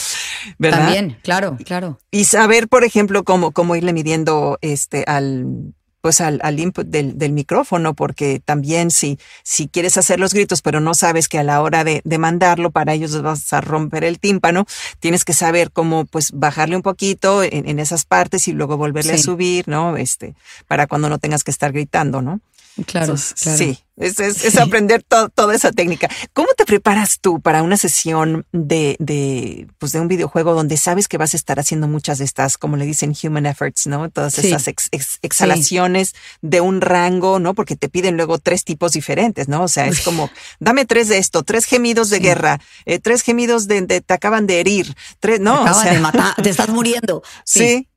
[0.59, 0.85] ¿verdad?
[0.85, 1.99] También, claro, claro.
[2.11, 7.17] Y saber, por ejemplo, cómo, cómo irle midiendo este al pues al, al input del,
[7.17, 11.43] del, micrófono, porque también si, si quieres hacer los gritos, pero no sabes que a
[11.43, 14.67] la hora de, de mandarlo, para ellos vas a romper el tímpano,
[15.01, 19.15] tienes que saber cómo pues bajarle un poquito en, en esas partes y luego volverle
[19.15, 19.21] sí.
[19.21, 19.97] a subir, ¿no?
[19.97, 20.35] Este,
[20.69, 22.43] para cuando no tengas que estar gritando, ¿no?
[22.87, 23.59] Claro, Entonces, claro.
[23.59, 26.09] Sí, es, es, es aprender to, toda esa técnica.
[26.33, 31.07] ¿Cómo te preparas tú para una sesión de, de, pues de un videojuego donde sabes
[31.07, 34.11] que vas a estar haciendo muchas de estas, como le dicen, human efforts, ¿no?
[34.11, 34.49] Todas sí.
[34.49, 36.39] esas ex, ex, exhalaciones sí.
[36.43, 37.55] de un rango, ¿no?
[37.55, 39.63] Porque te piden luego tres tipos diferentes, ¿no?
[39.63, 42.23] O sea, es como, dame tres de esto, tres gemidos de sí.
[42.25, 45.53] guerra, eh, tres gemidos de, de, te acaban de herir, tres, no.
[45.53, 47.23] Te acaban o sea, de matar, te estás muriendo.
[47.45, 47.89] sí.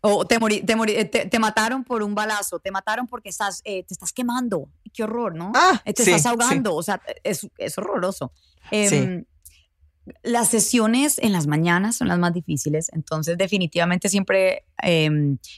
[0.00, 3.60] O te, mori, te, mori, te, te, mataron por un balazo, te mataron porque estás,
[3.64, 4.68] eh, te estás quemando.
[4.92, 5.52] Qué horror, ¿no?
[5.54, 6.76] Ah, te sí, estás ahogando, sí.
[6.76, 8.32] o sea, es, es horroroso.
[8.70, 9.24] Eh,
[10.22, 15.10] las sesiones en las mañanas son las más difíciles, entonces definitivamente siempre eh,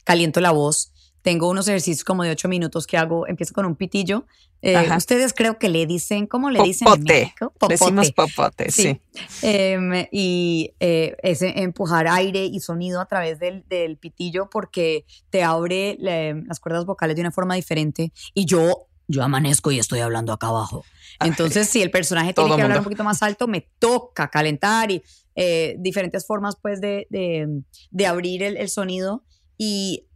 [0.05, 0.93] caliento la voz.
[1.23, 4.27] Tengo unos ejercicios como de ocho minutos que hago, empiezo con un pitillo.
[4.63, 7.01] Eh, ustedes creo que le dicen, ¿cómo le dicen popote.
[7.01, 7.53] en México?
[7.59, 7.75] Popote.
[7.75, 9.01] Decimos popote, sí.
[9.13, 9.37] sí.
[9.43, 15.43] Eh, y eh, es empujar aire y sonido a través del, del pitillo porque te
[15.43, 18.13] abre las cuerdas vocales de una forma diferente.
[18.35, 20.85] Y yo, yo amanezco y estoy hablando acá abajo.
[21.21, 22.65] Entonces, si el personaje tiene que mundo.
[22.65, 25.03] hablar un poquito más alto, me toca calentar y
[25.35, 29.25] eh, diferentes formas pues de, de, de abrir el, el sonido.
[29.59, 30.07] Y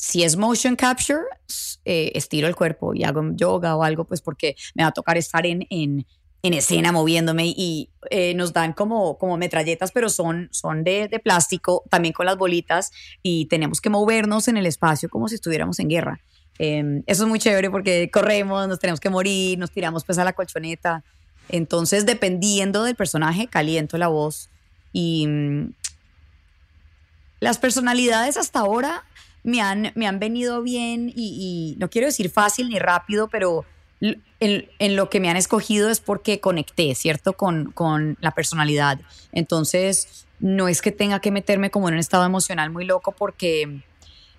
[0.00, 1.20] si es motion capture,
[1.84, 5.18] eh, estiro el cuerpo y hago yoga o algo, pues porque me va a tocar
[5.18, 6.06] estar en, en,
[6.42, 11.18] en escena moviéndome y eh, nos dan como, como metralletas, pero son, son de, de,
[11.18, 15.78] plástico, también con las bolitas y tenemos que movernos en el espacio como si estuviéramos
[15.80, 16.20] en guerra.
[16.58, 20.24] Eh, eso es muy chévere porque corremos, nos tenemos que morir, nos tiramos pues a
[20.24, 21.04] la colchoneta.
[21.50, 24.48] Entonces, dependiendo del personaje, caliento la voz
[24.94, 25.74] y mmm,
[27.40, 29.04] las personalidades hasta ahora
[29.42, 33.64] me han, me han venido bien y, y, no quiero decir fácil ni rápido, pero
[34.00, 34.22] en,
[34.78, 37.34] en, lo que me han escogido es porque conecté, ¿cierto?
[37.34, 39.00] Con, con la personalidad.
[39.32, 43.82] Entonces, no es que tenga que meterme como en un estado emocional muy loco porque,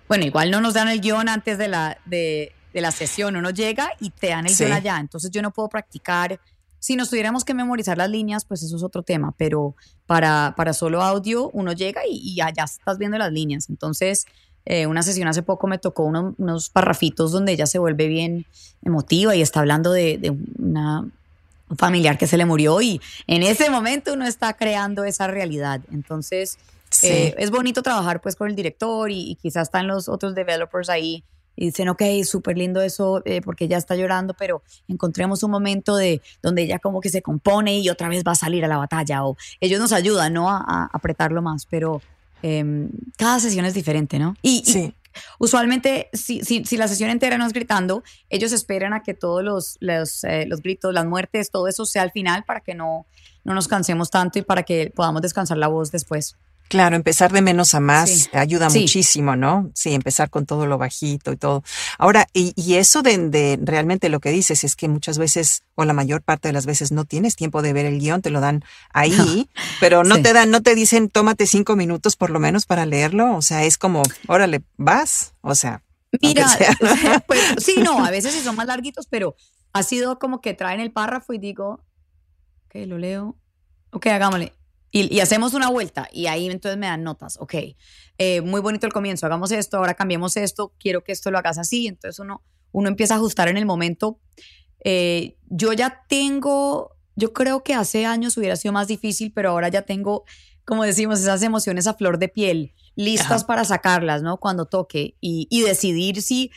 [0.08, 3.50] bueno, igual no nos dan el guion antes de la, de, de la sesión, uno
[3.50, 4.64] llega y te dan el sí.
[4.64, 4.98] guion allá.
[4.98, 6.40] Entonces, yo no puedo practicar.
[6.80, 10.72] Si nos tuviéramos que memorizar las líneas, pues eso es otro tema, pero para, para
[10.72, 13.68] solo audio uno llega y, y allá estás viendo las líneas.
[13.70, 14.26] Entonces,
[14.64, 18.46] eh, una sesión hace poco me tocó uno, unos parrafitos donde ella se vuelve bien
[18.84, 21.00] emotiva y está hablando de, de una,
[21.68, 25.80] un familiar que se le murió y en ese momento uno está creando esa realidad.
[25.92, 26.58] Entonces,
[26.90, 27.08] sí.
[27.08, 30.88] eh, es bonito trabajar pues con el director y, y, quizás están los otros developers
[30.88, 31.24] ahí
[31.56, 35.96] y dicen, ok, súper lindo eso eh, porque ella está llorando, pero encontremos un momento
[35.96, 38.78] de donde ella como que se compone y otra vez va a salir a la
[38.78, 40.50] batalla o ellos nos ayudan, ¿no?
[40.50, 42.00] A, a apretarlo más, pero
[42.42, 44.34] eh, cada sesión es diferente, ¿no?
[44.42, 44.78] Y, sí.
[44.78, 44.94] y
[45.38, 49.42] usualmente, si, si, si, la sesión entera no es gritando, ellos esperan a que todos
[49.42, 53.06] los, los, eh, los, gritos, las muertes, todo eso sea al final para que no,
[53.44, 56.36] no nos cansemos tanto y para que podamos descansar la voz después.
[56.72, 58.30] Claro, empezar de menos a más sí.
[58.32, 58.80] ayuda sí.
[58.80, 59.70] muchísimo, ¿no?
[59.74, 61.62] Sí, empezar con todo lo bajito y todo.
[61.98, 65.84] Ahora, y, y eso de, de, realmente lo que dices es que muchas veces, o
[65.84, 68.40] la mayor parte de las veces, no tienes tiempo de ver el guion, te lo
[68.40, 69.62] dan ahí, no.
[69.80, 70.22] pero no sí.
[70.22, 73.36] te dan, no te dicen, tómate cinco minutos por lo menos para leerlo.
[73.36, 75.34] O sea, es como, órale, vas.
[75.42, 75.82] O sea.
[76.22, 76.46] Mira,
[77.26, 79.36] pues sí, no, a veces sí son más larguitos, pero
[79.74, 81.84] ha sido como que traen el párrafo y digo,
[82.64, 83.36] ok, lo leo.
[83.90, 84.54] Ok, hagámosle
[84.92, 87.54] y, y, hacemos una vuelta y ahí entonces me dan notas, ok,
[88.18, 91.58] eh, muy bonito el comienzo, hagamos esto, ahora cambiemos esto, quiero que esto lo hagas
[91.58, 94.20] así, entonces uno, uno empieza a ajustar en el momento.
[94.84, 99.68] Eh, yo ya tengo, yo creo que hace años hubiera sido más difícil, pero ahora
[99.68, 100.24] ya tengo,
[100.64, 102.74] como decimos, esas emociones a flor de piel.
[102.94, 104.36] listas para sacarlas, ¿no?
[104.36, 106.50] Cuando toque y, y decidir si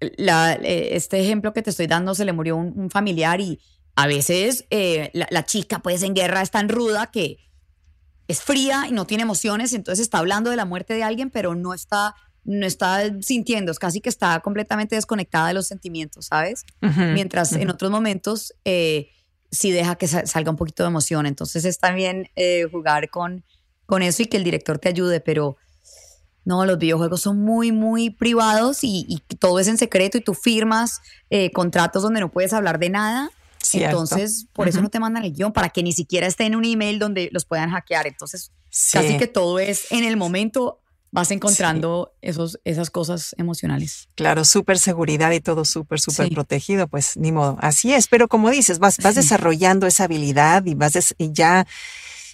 [0.00, 3.60] la, eh, este ejemplo que te estoy dando se le murió un, un familiar y
[3.94, 7.38] a veces eh, la, la, chica pues en guerra es tan ruda que
[8.28, 11.54] es fría y no tiene emociones, entonces está hablando de la muerte de alguien, pero
[11.54, 16.64] no está, no está sintiendo, es casi que está completamente desconectada de los sentimientos, ¿sabes?
[16.82, 17.62] Uh -huh, Mientras uh -huh.
[17.62, 19.10] en otros momentos eh,
[19.50, 23.44] sí deja que salga un poquito de emoción, entonces es también eh, jugar con,
[23.86, 25.56] con eso y que el director te ayude, pero
[26.44, 30.32] no, los videojuegos son muy, muy privados y, y todo es en secreto y tú
[30.32, 33.30] firmas eh, contratos donde no puedes hablar de nada.
[33.68, 34.02] Cierto.
[34.02, 34.72] Entonces, por uh -huh.
[34.72, 37.28] eso no te mandan el guion, para que ni siquiera esté en un email donde
[37.32, 38.06] los puedan hackear.
[38.06, 38.98] Entonces, sí.
[38.98, 40.80] casi que todo es en el momento
[41.12, 42.28] vas encontrando sí.
[42.28, 44.08] esos, esas cosas emocionales.
[44.16, 46.34] Claro, súper seguridad y todo súper, súper sí.
[46.34, 47.56] protegido, pues ni modo.
[47.60, 51.66] Así es, pero como dices, vas, vas desarrollando esa habilidad y vas y ya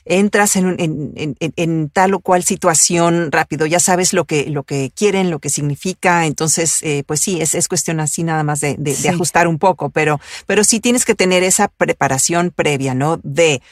[0.04, 4.64] entras en, en, en, en, tal o cual situación rápido, ya sabes lo que, lo
[4.64, 8.60] que quieren, lo que significa, entonces, eh, pues sí, es, es cuestión así nada más
[8.60, 9.04] de, de, sí.
[9.04, 13.20] de, ajustar un poco, pero, pero sí tienes que tener esa preparación previa, ¿no?
[13.22, 13.62] De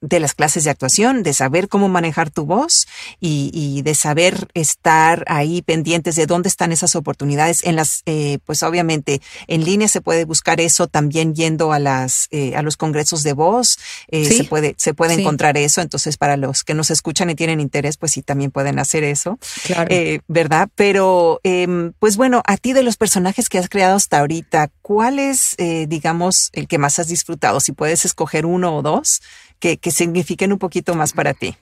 [0.00, 2.86] de las clases de actuación, de saber cómo manejar tu voz
[3.20, 7.64] y, y, de saber estar ahí pendientes de dónde están esas oportunidades.
[7.64, 12.28] En las, eh, pues obviamente en línea se puede buscar eso también yendo a las,
[12.30, 14.36] eh, a los congresos de voz, eh, ¿Sí?
[14.38, 15.22] se puede, se puede sí.
[15.22, 15.80] encontrar eso.
[15.80, 19.38] Entonces para los que nos escuchan y tienen interés, pues sí también pueden hacer eso,
[19.64, 19.88] claro.
[19.90, 20.68] Eh, ¿verdad?
[20.74, 25.18] Pero, em, pues bueno, a ti de los personajes que has creado hasta ahorita, ¿cuál
[25.18, 27.60] es, eh, digamos, el que más has disfrutado?
[27.60, 29.22] Si puedes escoger uno o dos
[29.58, 31.56] que, que signifiquen un poquito más para ti?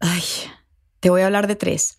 [0.00, 0.22] Ay,
[1.00, 1.98] te voy a hablar de tres.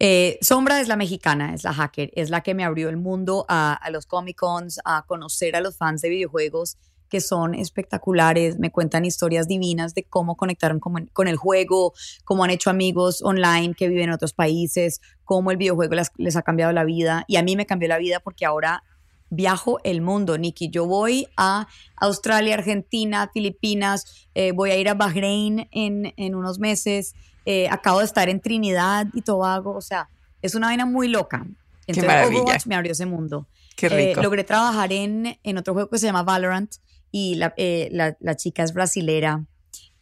[0.00, 3.44] Eh, Sombra es la mexicana, es la hacker, es la que me abrió el mundo
[3.48, 6.76] a, los Comic Cons, a conocer a los fans de videojuegos
[7.08, 12.44] que son espectaculares, me cuentan historias divinas de cómo conectaron con, con, el juego, cómo
[12.44, 16.70] han hecho amigos online que viven en otros países, cómo el videojuego les ha cambiado
[16.72, 17.24] la vida.
[17.26, 18.82] Y a mí me cambió la vida porque ahora
[19.30, 20.70] viajo el mundo, Nikki.
[20.70, 26.58] Yo voy a Australia, Argentina, Filipinas, eh, voy a ir a Bahrein en, en unos
[26.58, 27.14] meses,
[27.44, 30.08] eh, acabo de estar en Trinidad y Tobago, o sea,
[30.42, 31.46] es una vaina muy loca.
[31.86, 33.48] Entonces, Overwatch me abrió ese mundo.
[33.74, 34.20] Qué eh, rico.
[34.20, 36.70] Eh, logré trabajar en, en, otro juego que se llama Valorant
[37.10, 39.46] y la, la, la chica es brasilera,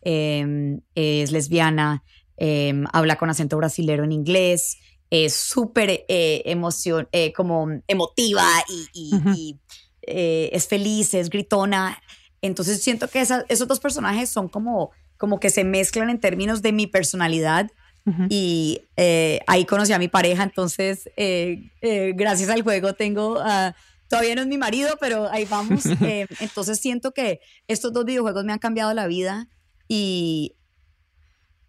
[0.03, 2.03] em, es lesbiana,
[2.37, 4.79] em, habla con acento brasilero en inglés,
[5.11, 9.35] es súper eh, emoción, eh, como emotiva y, y, uh -huh.
[9.37, 9.59] y
[10.03, 12.01] eh, es feliz, es gritona.
[12.42, 16.62] Entonces siento que esa, esos dos personajes son como, como que se mezclan en términos
[16.62, 17.71] de mi personalidad.
[18.05, 18.27] Uh -huh.
[18.31, 21.71] Y eh, ahí conocí a mi pareja, entonces eh,
[22.14, 23.73] gracias al juego tengo uh,
[24.09, 25.85] todavía no es mi marido, pero ahí vamos.
[26.40, 29.49] entonces siento que estos dos videojuegos me han cambiado la vida
[29.88, 30.55] y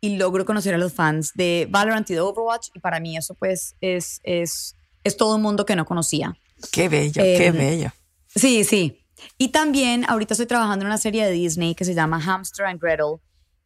[0.07, 3.33] y logro conocer a los fans de Valorant y de Overwatch y para mí eso
[3.33, 6.37] pues es, es, es todo un mundo que no conocía.
[6.71, 7.91] Qué bello, eh, qué bello.
[8.27, 9.03] Sí, sí.
[9.37, 12.79] Y también ahorita estoy trabajando en una serie de Disney que se llama Hamster and
[12.81, 13.17] Gretel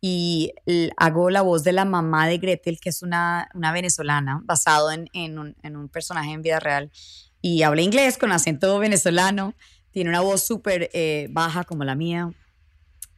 [0.02, 0.52] y
[0.98, 5.08] hago la voz de la mamá de Gretel, que es una, una venezolana, basado en,
[5.14, 6.92] en, un, en un personaje en vida real.
[7.40, 9.54] Y habla inglés con acento venezolano,
[9.92, 12.32] tiene una voz súper eh, baja como la mía.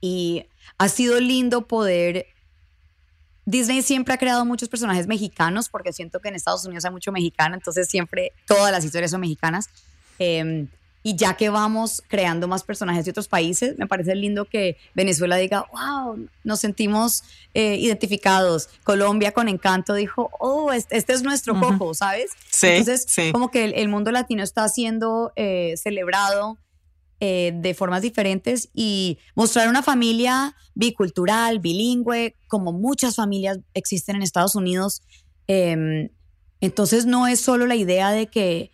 [0.02, 0.46] Y
[0.78, 2.26] ha sido lindo poder
[3.46, 7.12] Disney siempre ha creado muchos personajes mexicanos porque siento que en Estados Unidos hay mucho
[7.12, 9.70] mexicano, entonces siempre todas las historias son mexicanas.
[10.20, 10.68] Eh,
[11.04, 15.36] y ya que vamos creando más personajes de otros países, me parece lindo que Venezuela
[15.36, 18.70] diga, wow, nos sentimos eh, identificados.
[18.84, 21.94] Colombia con encanto dijo, oh, este, este es nuestro coco, uh -huh.
[21.94, 22.32] ¿sabes?
[22.50, 23.34] Sí, Entonces, sí.
[23.34, 26.58] como que el, el, mundo latino está siendo eh, celebrado
[27.26, 34.24] eh, de formas diferentes y mostrar una familia bicultural, bilingüe, como muchas familias existen en
[34.24, 35.04] Estados Unidos.
[35.48, 36.12] Eh,
[36.60, 38.74] entonces no es solo la idea de que,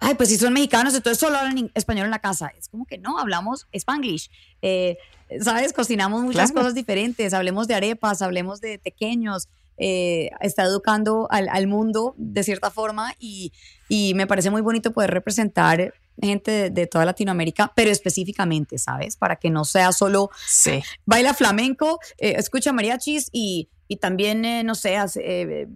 [0.00, 2.50] ay, pues si son mexicanos, entonces solo hablan español en la casa.
[2.58, 4.28] Es como que no, hablamos spanglish.
[4.60, 4.98] Eh,
[5.40, 5.72] ¿Sabes?
[5.72, 6.62] Cocinamos muchas claro.
[6.62, 7.32] cosas diferentes.
[7.32, 9.48] Hablemos de arepas, hablemos de pequeños.
[9.76, 13.52] Eh, está educando al, al, mundo de cierta forma y,
[13.88, 19.16] y, me parece muy bonito poder representar gente de, de, toda Latinoamérica, pero específicamente, ¿sabes?
[19.16, 20.82] Para que no sea solo sí.
[21.06, 25.68] baila flamenco, eh, escucha mariachis y, y también, eh, no sé, hace, eh,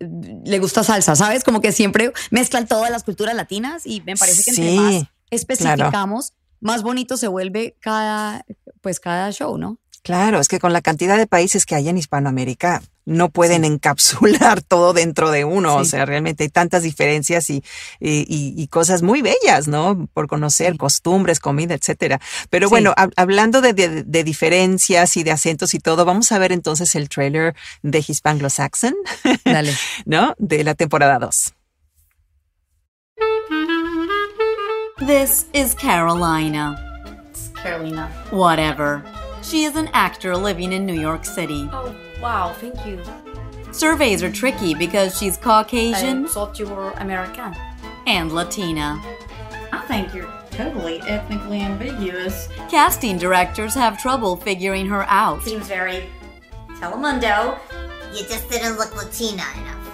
[0.00, 1.44] le gusta salsa, ¿sabes?
[1.44, 5.04] Como que siempre mezclan todas las culturas latinas y me parece que sí, entre más
[5.30, 6.44] especificamos, claro.
[6.60, 8.44] más bonito se vuelve cada,
[8.80, 9.78] pues cada show, ¿no?
[10.02, 14.62] Claro, es que con la cantidad de países que hay en Hispanoamérica, no pueden encapsular
[14.68, 15.76] todo dentro de uno.
[15.76, 17.62] O sea, realmente hay tantas diferencias y,
[18.00, 20.08] y, cosas muy bellas, ¿no?
[20.12, 22.20] Por conocer costumbres, comida, etcétera.
[22.50, 26.94] Pero bueno, hablando de, de, diferencias y de acentos y todo, vamos a ver entonces
[26.94, 28.94] el trailer de Hispanglo Saxon.
[29.44, 29.74] Dale.
[30.06, 30.34] ¿No?
[30.38, 31.54] De la temporada 2.
[35.06, 36.76] This is Carolina.
[37.30, 38.08] It's Carolina.
[38.30, 39.02] Whatever.
[39.42, 41.68] She is an actor living in New York City.
[41.70, 41.94] Oh,
[42.24, 42.98] wow, thank you.
[43.70, 46.24] Surveys are tricky because she's Caucasian.
[46.24, 47.54] I thought you were American.
[48.06, 48.98] And Latina.
[49.70, 52.48] I think you're totally ethnically ambiguous.
[52.70, 55.42] Casting directors have trouble figuring her out.
[55.42, 56.08] Seems very
[56.80, 57.58] Telemundo.
[58.14, 59.86] You just didn't look Latina enough.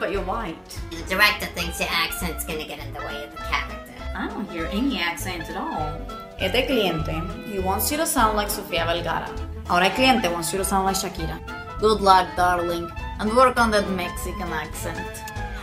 [0.00, 0.80] But you're white.
[0.90, 3.94] The director thinks your accent's gonna get in the way of the character.
[4.16, 6.00] I don't hear any accent at all.
[6.40, 9.51] Este cliente, he wants you to sound like Sofia Vergara.
[9.72, 11.40] Ahora el cliente wants you to sound like Shakira.
[11.80, 15.00] Good luck, darling, and work on that Mexican accent.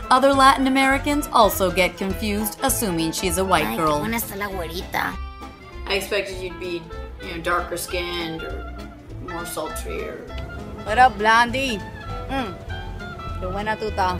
[0.09, 3.99] Other Latin Americans also get confused, assuming she's a white girl.
[3.99, 5.15] Qué buena está la güerita.
[5.85, 6.81] I expected you'd be,
[7.21, 8.75] you know, darker skinned or
[9.27, 10.25] more sultry or.
[10.85, 11.77] What up, Blondie?
[12.29, 12.55] Mm.
[13.39, 14.19] Qué buena tú estás.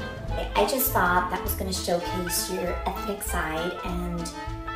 [0.55, 4.31] I just thought that was going to showcase your ethnic side and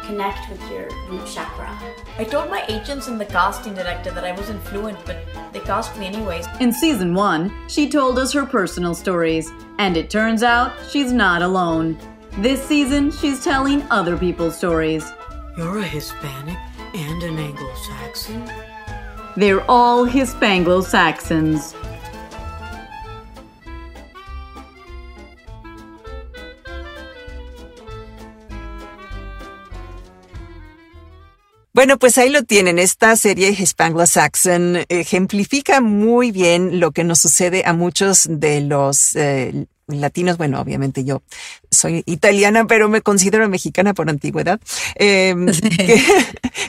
[0.05, 1.77] connect with your root chakra.
[2.17, 5.17] I told my agents and the casting director that I wasn't fluent, but
[5.51, 6.45] they cast me anyways.
[6.59, 11.41] In season one, she told us her personal stories, and it turns out she's not
[11.41, 11.97] alone.
[12.39, 15.11] This season, she's telling other people's stories.
[15.57, 16.57] You're a Hispanic
[16.95, 18.49] and an Anglo Saxon?
[19.35, 21.75] They're all Hispanglo Saxons.
[31.83, 32.79] Bueno, pues ahí lo tienen.
[32.79, 39.17] Esta serie Hispanglo Saxon ejemplifica muy bien lo que nos sucede a muchos de los
[39.17, 41.23] eh, latinos, bueno, obviamente yo
[41.69, 44.59] soy italiana, pero me considero mexicana por antigüedad,
[44.95, 46.03] eh, que,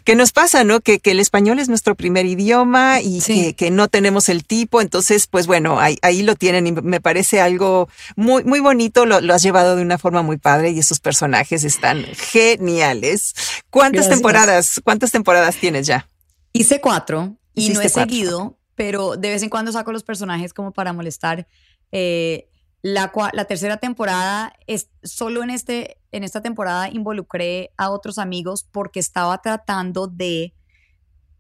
[0.05, 0.81] que, nos pasa, ¿no?
[0.81, 3.35] Que, que, el español es nuestro primer idioma y sí.
[3.35, 7.01] que, que, no tenemos el tipo, entonces, pues bueno, ahí, ahí, lo tienen y me
[7.01, 10.79] parece algo muy, muy bonito, lo, lo, has llevado de una forma muy padre y
[10.79, 13.35] esos personajes están geniales.
[13.71, 14.17] ¿Cuántas Gracias.
[14.17, 16.09] temporadas, cuántas temporadas tienes ya?
[16.53, 18.03] Hice cuatro y no he cuatro.
[18.03, 21.47] seguido, pero de vez en cuando saco los personajes como para molestar.
[21.93, 22.49] Eh,
[22.85, 28.69] la, la, tercera temporada, es, solo en, este, en esta temporada involucré a otros amigos
[28.71, 30.53] porque estaba tratando de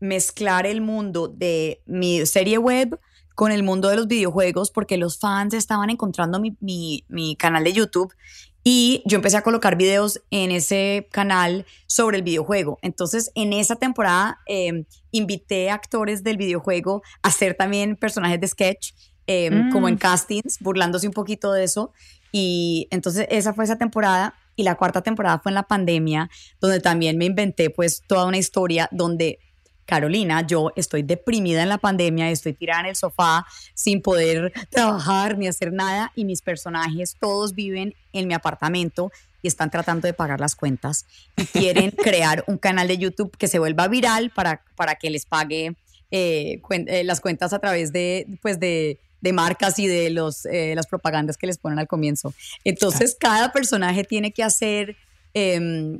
[0.00, 2.98] mezclar el mundo de mi serie web
[3.34, 7.62] con el mundo de los videojuegos porque los fans estaban encontrando mi, mi, mi canal
[7.62, 8.14] de YouTube
[8.62, 12.78] y yo empecé a colocar videos en ese canal sobre el videojuego.
[12.80, 18.48] Entonces, en esa temporada eh, invité a actores del videojuego a hacer también personajes de
[18.48, 18.92] sketch
[19.26, 19.72] eh, mm.
[19.72, 21.92] como en castings, burlándose un poquito de eso.
[22.32, 24.34] Y entonces esa fue esa temporada.
[24.56, 28.38] Y la cuarta temporada fue en la pandemia, donde también me inventé pues toda una
[28.38, 29.40] historia donde
[29.86, 35.36] Carolina, yo estoy deprimida en la pandemia, estoy tirada en el sofá sin poder trabajar
[35.36, 39.10] ni hacer nada y mis personajes todos viven en mi apartamento
[39.42, 41.04] y están tratando de pagar las cuentas
[41.36, 45.26] y quieren crear un canal de YouTube que se vuelva viral para, para que les
[45.26, 45.76] pague
[46.10, 50.44] eh, cuen eh, las cuentas a través de, pues de, de marcas y de los,
[50.44, 52.34] eh, las propagandas que les ponen al comienzo.
[52.62, 54.96] Entonces, cada personaje tiene que hacer
[55.32, 55.98] eh,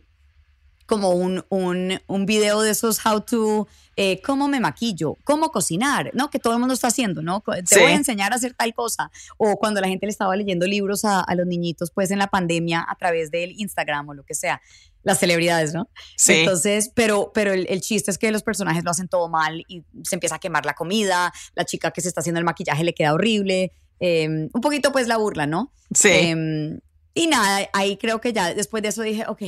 [0.87, 3.67] como un, un, un, video de esos how to,
[3.97, 6.31] eh, cómo me maquillo, cómo cocinar, ¿no?
[6.31, 7.41] Que todo el mundo está haciendo, ¿no?
[7.41, 7.81] Te sí.
[7.81, 9.11] voy a enseñar a hacer tal cosa.
[9.39, 12.27] O cuando la gente le estaba leyendo libros a, a, los niñitos, pues en la
[12.27, 14.61] pandemia a través del Instagram o lo que sea.
[15.03, 15.91] Las celebridades, ¿no?
[16.17, 16.33] Sí.
[16.33, 19.85] Entonces, pero, pero el, el, chiste es que los personajes lo hacen todo mal y
[20.03, 22.95] se empieza a quemar la comida, la chica que se está haciendo el maquillaje le
[22.95, 23.73] queda horrible.
[24.01, 25.73] Eh, un poquito pues la burla, ¿no?
[25.95, 26.09] Sí.
[26.09, 26.81] Eh,
[27.15, 29.43] y nada, ahí creo que ya después de eso dije, ok,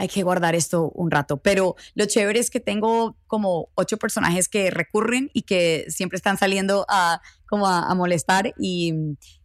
[0.00, 1.36] hay que guardar esto un rato.
[1.36, 6.38] Pero lo chévere es que tengo como ocho personajes que recurren y que siempre están
[6.38, 8.94] saliendo a, como a, a molestar y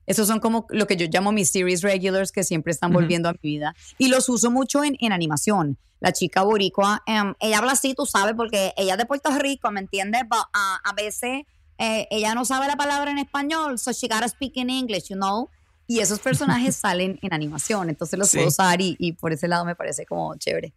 [0.06, 3.34] esos son como lo que yo llamo mis series regulars que siempre están volviendo uh
[3.34, 3.36] -huh.
[3.36, 3.76] a mi vida.
[3.98, 5.78] Y los uso mucho en, en animación.
[6.00, 9.72] La chica boricua, um, ella habla así, tú sabes, porque ella es de Puerto Rico,
[9.72, 10.22] ¿me entiendes?
[10.30, 11.44] But, uh, a veces
[11.78, 15.18] eh, ella no sabe la palabra en español, so she gotta speak in English, you
[15.18, 15.50] know?
[15.88, 18.38] Y esos personajes salen en animación, entonces los sí.
[18.38, 20.74] puedo usar y, y, por ese lado me parece como chévere.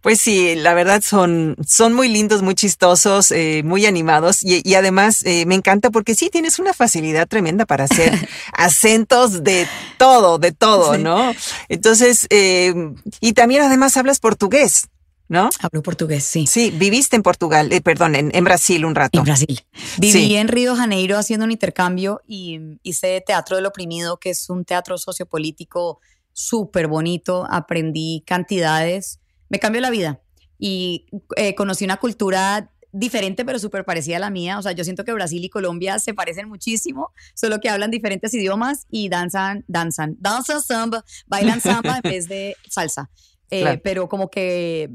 [0.00, 4.74] Pues sí, la verdad son, son muy lindos, muy chistosos, eh, muy animados y, y
[4.74, 8.12] además eh, me encanta porque sí tienes una facilidad tremenda para hacer
[8.52, 9.66] acentos de
[9.98, 11.02] todo, de todo, sí.
[11.02, 11.34] ¿no?
[11.68, 12.74] Entonces, eh,
[13.20, 14.88] y también además hablas portugués.
[15.28, 15.50] ¿No?
[15.60, 16.46] Hablo portugués, sí.
[16.46, 19.18] Sí, viviste en Portugal, eh, perdón, en, en, Brasil un rato.
[19.18, 19.60] En Brasil.
[19.98, 24.48] Viví en Río de Janeiro haciendo un intercambio y hice Teatro del Oprimido, que es
[24.50, 26.00] un teatro sociopolítico
[26.32, 27.46] súper bonito.
[27.50, 29.20] Aprendí cantidades.
[29.48, 30.20] Me cambió la vida
[30.58, 31.06] y
[31.36, 34.58] eh, conocí una cultura diferente pero súper parecida a la mía.
[34.58, 38.32] O sea, yo siento que Brasil y Colombia se parecen muchísimo, solo que hablan diferentes
[38.34, 43.10] idiomas y danzan, danzan, danzan samba, bailan samba en vez de salsa.
[43.50, 43.80] Eh, claro.
[43.84, 44.90] Pero como que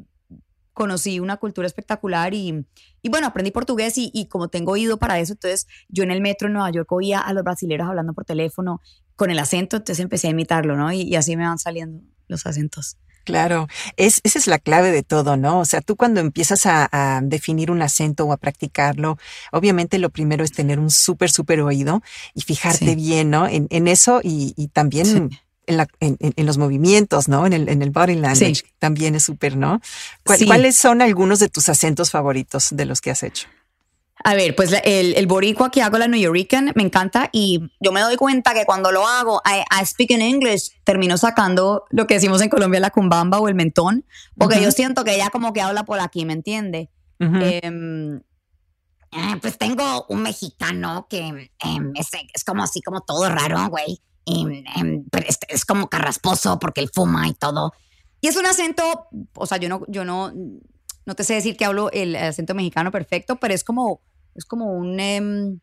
[0.82, 2.66] conocí una cultura espectacular y,
[3.04, 6.22] y bueno, aprendí portugués y, y, como tengo oído para eso, entonces yo en el
[6.22, 8.82] metro en Nueva York oía a los brasileños hablando por teléfono
[9.16, 10.92] con el acento, entonces empecé a imitarlo, ¿no?
[10.92, 12.98] Y, y así me van saliendo los acentos.
[13.26, 15.60] Claro, es, esa es la clave de todo, ¿no?
[15.60, 19.20] O sea, tú cuando empiezas a, a definir un acento o a practicarlo,
[19.52, 22.02] obviamente lo primero es tener un súper, súper oído
[22.34, 22.96] y fijarte sí.
[22.96, 23.48] bien, ¿no?
[23.48, 25.38] En, en eso y, y también sí.
[25.68, 27.46] En, la, en, en, los movimientos, ¿no?
[27.46, 28.64] En el, en el body language sí.
[28.80, 29.82] también es súper, ¿no?
[30.24, 33.48] ¿Cuál, ¿Cuáles son algunos de tus acentos favoritos de los que has hecho?
[34.24, 37.92] A ver, pues el, el boricua que hago, la New Yorican, me encanta y yo
[37.92, 42.06] me doy cuenta que cuando lo hago, I, I, speak in English, termino sacando lo
[42.06, 44.06] que decimos en Colombia, la cumbamba o el mentón,
[44.38, 44.66] porque uh -huh.
[44.66, 46.90] yo siento que ella como que habla por aquí, ¿me entiende?
[47.20, 47.42] Uh -huh.
[47.42, 48.22] eh,
[49.12, 54.00] eh, pues tengo un mexicano que eh, es, es, como así, como todo raro, güey.
[54.26, 57.74] Pero es, es como carrasposo porque él fuma y todo.
[58.22, 60.32] Y es un acento, o sea, yo no, yo no,
[61.06, 64.02] no te sé decir que hablo el acento mexicano perfecto, pero es como
[64.36, 65.60] es como un, eh,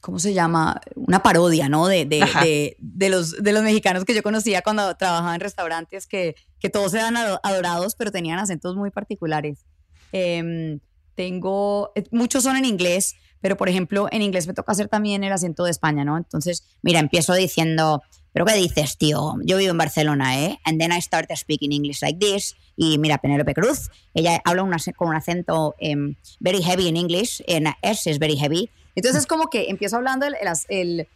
[0.00, 0.80] ¿cómo se llama?
[0.94, 1.86] Una parodia, ¿no?
[1.86, 6.06] De, de, de, de, los, de los mexicanos que yo conocía cuando trabajaba en restaurantes,
[6.06, 9.64] que, que todos eran adorados, pero tenían acentos muy particulares.
[10.12, 10.78] Eh,
[11.16, 15.24] tengo, eh, muchos son en inglés, pero por ejemplo, en inglés me toca hacer también
[15.24, 16.16] el acento de España, ¿no?
[16.16, 18.02] Entonces, mira, empiezo diciendo,
[18.32, 19.34] ¿pero qué dices, tío?
[19.44, 20.58] Yo vivo en Barcelona, ¿eh?
[20.64, 22.54] And then I start speaking English like this.
[22.76, 27.42] Y mira, Penélope Cruz, ella habla una, con un acento um, very heavy in English,
[27.46, 28.70] en S es very heavy.
[28.94, 31.08] Entonces es como que empiezo hablando el, el, el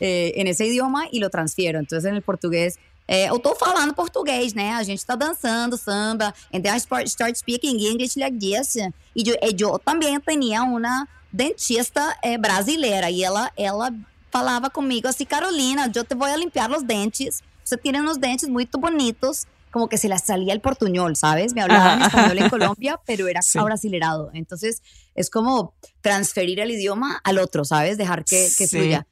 [0.00, 1.78] eh, en ese idioma y lo transfiero.
[1.78, 2.78] Entonces en el portugués
[3.08, 4.74] É, eu tô falando português, né?
[4.74, 6.34] A gente tá dançando samba.
[6.52, 8.76] And then I start speaking English like this.
[9.14, 13.92] E eu, eu também tinha uma dentista é, brasileira e ela, ela
[14.30, 17.42] falava comigo assim, Carolina, eu te vou limpar os dentes.
[17.64, 19.46] Você tiene unos dentes muito bonitos.
[19.72, 21.52] Como que se le salía el portuñol, ¿sabes?
[21.52, 23.58] Me hablaba en español en Colombia, pero era sí.
[23.58, 24.30] abrasilerado.
[24.32, 24.82] Entonces,
[25.14, 27.98] es como transferir el idioma al otro, ¿sabes?
[27.98, 28.78] Dejar que, que sí.
[28.78, 29.06] fluya.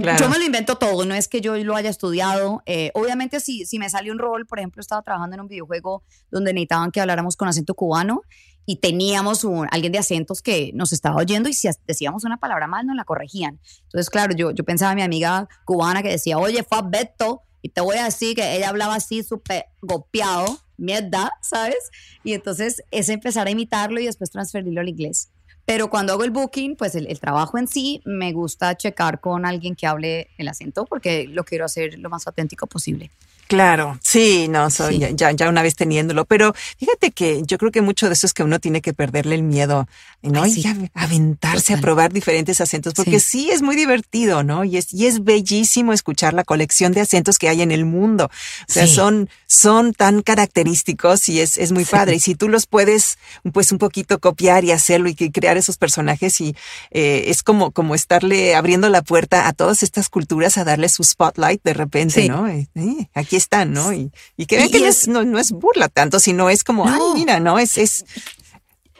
[0.00, 0.18] Claro.
[0.18, 2.62] Yo me lo invento todo, no es que yo lo haya estudiado.
[2.66, 6.02] Eh, obviamente, si, si me sale un rol, por ejemplo, estaba trabajando en un videojuego
[6.30, 8.22] donde necesitaban que habláramos con acento cubano
[8.66, 12.66] y teníamos un, alguien de acentos que nos estaba oyendo y si decíamos una palabra
[12.66, 13.58] mal, nos la corregían.
[13.84, 17.42] Entonces, claro, yo, yo pensaba en mi amiga cubana que decía, oye, fue a Beto,
[17.62, 21.90] y te voy a decir que ella hablaba así súper golpeado, mierda, ¿sabes?
[22.22, 25.30] Y entonces es empezar a imitarlo y después transferirlo al inglés.
[25.68, 29.76] Pero cuando hago el booking, pues el, trabajo en sí, me gusta checar con alguien
[29.76, 33.10] que hable el acento porque lo quiero hacer lo más auténtico posible.
[33.48, 35.14] Claro, sí, no, soy sí.
[35.14, 38.34] Ya, ya una vez teniéndolo, pero fíjate que yo creo que mucho de eso es
[38.34, 39.88] que uno tiene que perderle el miedo,
[40.20, 40.42] ¿no?
[40.42, 40.60] Ay, sí.
[40.60, 41.78] Y aventarse Total.
[41.78, 43.44] a probar diferentes acentos, porque sí.
[43.44, 43.50] sí.
[43.50, 44.64] es muy divertido, ¿no?
[44.64, 48.30] Y es, y es bellísimo escuchar la colección de acentos que hay en el mundo.
[48.68, 52.16] O sea, son, son tan característicos y es, es muy padre.
[52.16, 53.16] Y si tú los puedes,
[53.54, 56.54] pues un poquito copiar y hacerlo y crear esos personajes y
[56.90, 61.02] eh, es como, como estarle abriendo la puerta a todas estas culturas a darle su
[61.02, 62.46] spotlight de repente, ¿no?
[62.46, 62.68] Eh,
[63.14, 63.92] aquí están, ¿no?
[63.92, 66.92] Y, y que que es, no, no, es burla tanto, sino es como, no.
[66.92, 67.58] ay, mira, ¿no?
[67.58, 68.04] Es, es,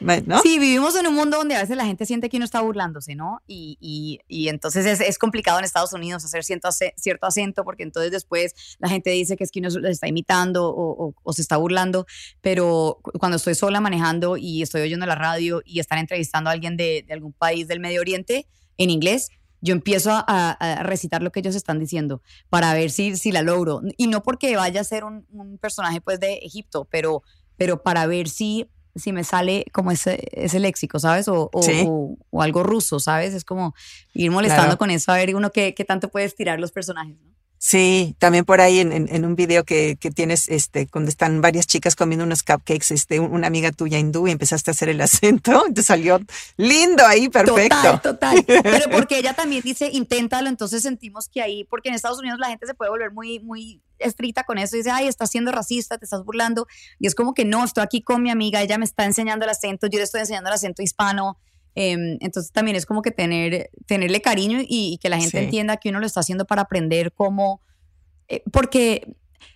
[0.01, 0.41] ¿no?
[0.41, 3.15] Sí, vivimos en un mundo donde a veces la gente siente que uno está burlándose,
[3.15, 3.41] ¿no?
[3.47, 7.83] Y, y, y entonces es, es, complicado en Estados Unidos hacer cierto, cierto, acento porque
[7.83, 11.33] entonces después la gente dice que es que uno se está imitando o, o, o,
[11.33, 12.05] se está burlando,
[12.41, 16.77] pero cuando estoy sola manejando y estoy oyendo la radio y están entrevistando a alguien
[16.77, 19.29] de, de algún país del Medio Oriente en inglés,
[19.61, 23.41] yo empiezo a, a, recitar lo que ellos están diciendo para ver si, si la
[23.41, 23.81] logro.
[23.97, 27.23] Y no porque vaya a ser un, un personaje pues de Egipto, pero,
[27.57, 31.27] pero para ver si, si me sale como ese, ese léxico, ¿sabes?
[31.27, 31.83] O, o, ¿Sí?
[31.87, 33.33] o, o algo ruso, ¿sabes?
[33.33, 33.73] Es como
[34.13, 34.77] ir molestando claro.
[34.77, 37.38] con eso a ver uno qué, qué tanto puede estirar los personajes, ¿no?
[37.61, 41.41] Sí, también por ahí en, en, en un video que, que, tienes, este, cuando están
[41.41, 45.01] varias chicas comiendo unos cupcakes, este, una amiga tuya hindú y empezaste a hacer el
[45.01, 46.21] acento, te salió
[46.55, 47.99] lindo ahí, perfecto.
[48.01, 48.45] Total, total.
[48.63, 52.47] Pero porque ella también dice, inténtalo, entonces sentimos que ahí, porque en Estados Unidos la
[52.47, 55.97] gente se puede volver muy, muy estricta con eso y dice, ay, estás siendo racista,
[55.97, 56.65] te estás burlando.
[56.97, 59.51] Y es como que no, estoy aquí con mi amiga, ella me está enseñando el
[59.51, 61.37] acento, yo le estoy enseñando el acento hispano.
[61.75, 65.43] Eh, entonces también es como que tener, tenerle cariño y, y que la gente sí.
[65.45, 67.61] entienda que uno lo está haciendo para aprender cómo,
[68.27, 69.15] eh, porque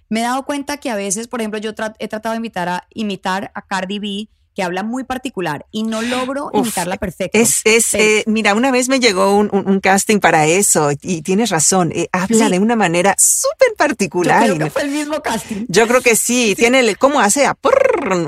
[0.10, 2.70] me he dado cuenta que a veces, por ejemplo, yo tra- he tratado de imitar
[2.70, 7.36] a, imitar a Cardi B, que habla muy particular, y no logro Uf, imitarla perfecto.
[7.40, 11.24] Es, es, eh, mira, una vez me llegó un, un- un casting para eso y
[11.24, 12.52] tienes razón, eh, habla Sí.
[12.52, 14.44] de una manera súper yo particular.
[14.44, 15.66] creo y que fue el mismo casting.
[15.68, 17.48] Yo creo que sí, tiene el, ¿cómo hace?
[17.48, 17.58] A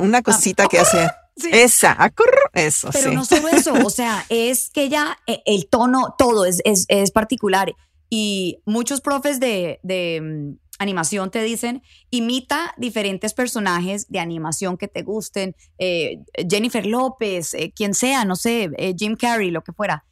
[0.02, 1.08] una cosita que hace.
[1.38, 1.50] Sí.
[1.52, 2.14] Esa,
[2.54, 3.16] eso, Pero sí.
[3.16, 7.12] no solo eso, o sea, es que ya eh, el tono, todo es, es, es
[7.12, 7.74] particular.
[8.10, 14.88] Y muchos profes de, de, mm, animación te dicen, imita diferentes personajes de animación que
[14.88, 16.20] te gusten, eh,
[16.50, 20.06] Jennifer López, eh, quien sea, no sé, eh, Jim Carrey, lo que fuera.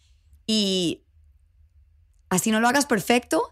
[0.45, 1.03] Y
[2.29, 3.51] así no lo hagas perfecto,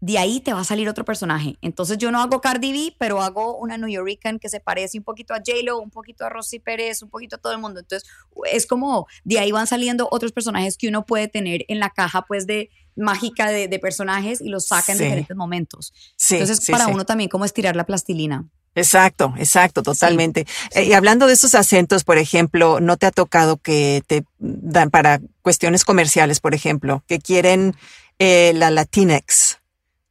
[0.00, 1.56] de ahí te va a salir otro personaje.
[1.62, 5.04] Entonces yo no hago Cardi B, pero hago una New Yorican que se parece un
[5.04, 7.80] poquito a J-Lo, un poquito a Rosy Pérez, un poquito a todo el mundo.
[7.80, 8.08] Entonces
[8.52, 12.22] es como de ahí van saliendo otros personajes que uno puede tener en la caja
[12.26, 15.04] pues de mágica de, de personajes y los saca en Sí.
[15.04, 15.92] diferentes momentos.
[16.16, 18.44] Sí, Entonces sí, para uno también como estirar la plastilina.
[18.76, 20.46] Exacto, exacto, totalmente.
[20.74, 24.90] Eh, y hablando de esos acentos, por ejemplo, ¿no te ha tocado que te dan
[24.90, 27.76] para cuestiones comerciales, por ejemplo, que quieren
[28.18, 29.58] eh, la Latinx,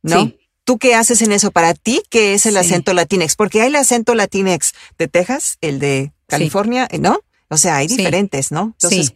[0.04, 0.26] ¿no?
[0.26, 0.40] Sí.
[0.66, 1.52] ¿Tú qué haces en eso?
[1.52, 2.60] Para ti, ¿qué es el Sí.
[2.60, 3.36] acento Latinx?
[3.36, 7.20] Porque hay el acento Latinx de Texas, el de California, ¿no?
[7.50, 8.76] O sea, hay diferentes, ¿no?
[8.80, 9.14] Entonces, Sí.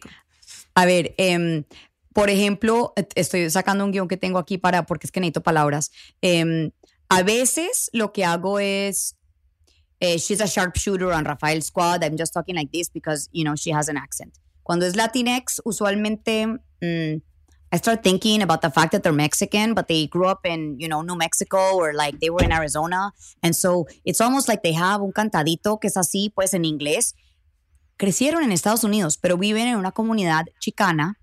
[0.74, 1.64] A ver, em,
[2.12, 5.42] por ejemplo, et- estoy sacando un guion que tengo aquí para, porque es que necesito
[5.42, 5.90] palabras.
[6.20, 6.70] Em,
[7.08, 9.16] a veces lo que hago es,
[10.00, 12.02] eh, she's a sharpshooter on Rafael Squad.
[12.04, 14.34] I'm just talking like this because, you know, she has an accent.
[14.62, 17.22] Cuando es Latinx, usualmente mm,
[17.70, 20.88] I start thinking about the fact that they're Mexican, but they grew up in, you
[20.88, 23.12] know, New Mexico or like they were in Arizona.
[23.42, 27.14] And so it's almost like they have un cantadito que es así, pues en inglés.
[27.98, 31.18] Crecieron en Estados Unidos, pero viven en una comunidad chicana,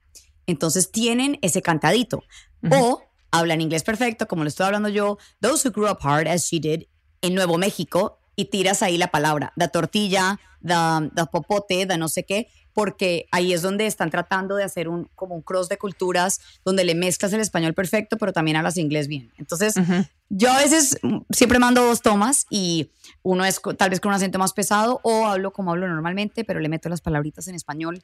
[0.45, 2.21] entonces tienen ese cantadito.
[2.69, 6.47] O hablan inglés perfecto, como lo estoy hablando yo, those who grew up hard, as
[6.47, 6.83] she did,
[7.21, 12.09] en Nuevo México, y tiras ahí la palabra, da tortilla, da, da popote, da no
[12.09, 15.77] sé qué, porque ahí es donde están tratando de hacer un, como un cross de
[15.77, 19.31] culturas, donde le mezclas el español perfecto, pero también hablas inglés bien.
[19.37, 20.05] Entonces, Ujú.
[20.29, 20.99] yo a veces
[21.31, 22.91] siempre mando dos tomas y
[23.23, 26.59] uno es tal vez con un acento más pesado o hablo como hablo normalmente, pero
[26.59, 28.03] le meto las palabritas en español.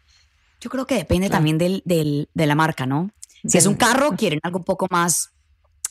[0.61, 1.37] Yo creo que depende Claro.
[1.39, 3.11] también del, del- de la marca, ¿no?
[3.45, 5.31] Si es un carro, quieren algo un poco más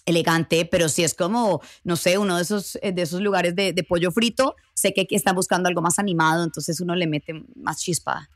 [0.06, 3.72] elegante, pero si es como, no sé, uno de esos, eh, de esos lugares de,
[3.74, 7.78] de pollo frito, sé que están buscando algo más animado, entonces uno le mete más
[7.80, 8.28] chispa.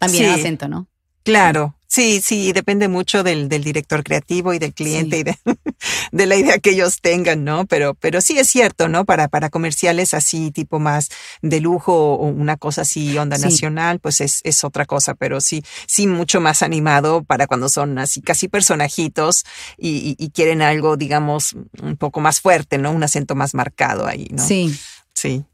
[0.00, 0.88] También el acento, ¿no?
[1.22, 5.20] Claro, sí, sí, depende mucho del, del director creativo y del cliente Sí.
[5.20, 5.38] y de,
[6.12, 7.66] de la idea que ellos tengan, ¿no?
[7.66, 9.04] Pero, pero sí es cierto, ¿no?
[9.04, 11.10] Para, para comerciales así, tipo más
[11.42, 13.42] de lujo o una cosa así, onda Sí.
[13.44, 17.98] nacional, pues es, es otra cosa, pero sí, sí mucho más animado para cuando son
[17.98, 19.44] así casi personajitos
[19.76, 22.92] y, y- y quieren algo, digamos, un poco más fuerte, ¿no?
[22.92, 24.42] Un acento más marcado ahí, ¿no?
[24.44, 24.74] Sí.
[25.14, 25.44] Sí.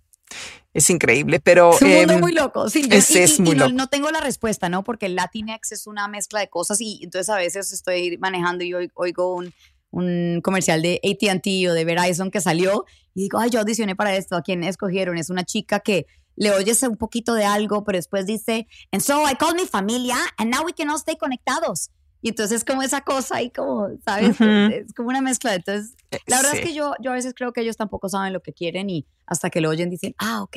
[0.76, 1.72] Es increíble, pero...
[1.74, 2.68] Es un mundo em, muy loco.
[2.68, 3.76] Sí, yo- es- y, es y- muy y no, loco.
[3.76, 4.84] no tengo la respuesta, ¿no?
[4.84, 8.74] Porque el Latinx es una mezcla de cosas y entonces a veces estoy manejando y
[8.74, 9.54] oigo, oigo un,
[9.90, 14.14] un comercial de AT&T o de Verizon que salió y digo, ay, yo audicioné para
[14.16, 15.16] esto, ¿a quién escogieron?
[15.16, 16.04] Es una chica que
[16.38, 20.16] le oyes un poquito de algo, pero después dice, and so I called mi familia
[20.36, 21.90] and now we can all stay conectados.
[22.22, 24.40] Y entonces como esa cosa ahí como, ¿sabes?
[24.40, 25.54] Es como una mezcla.
[25.54, 25.94] Entonces,
[26.26, 26.58] la verdad sí.
[26.58, 29.06] es que yo, yo a veces creo que ellos tampoco saben lo que quieren y
[29.26, 30.56] hasta que lo oyen dicen, ah, ok.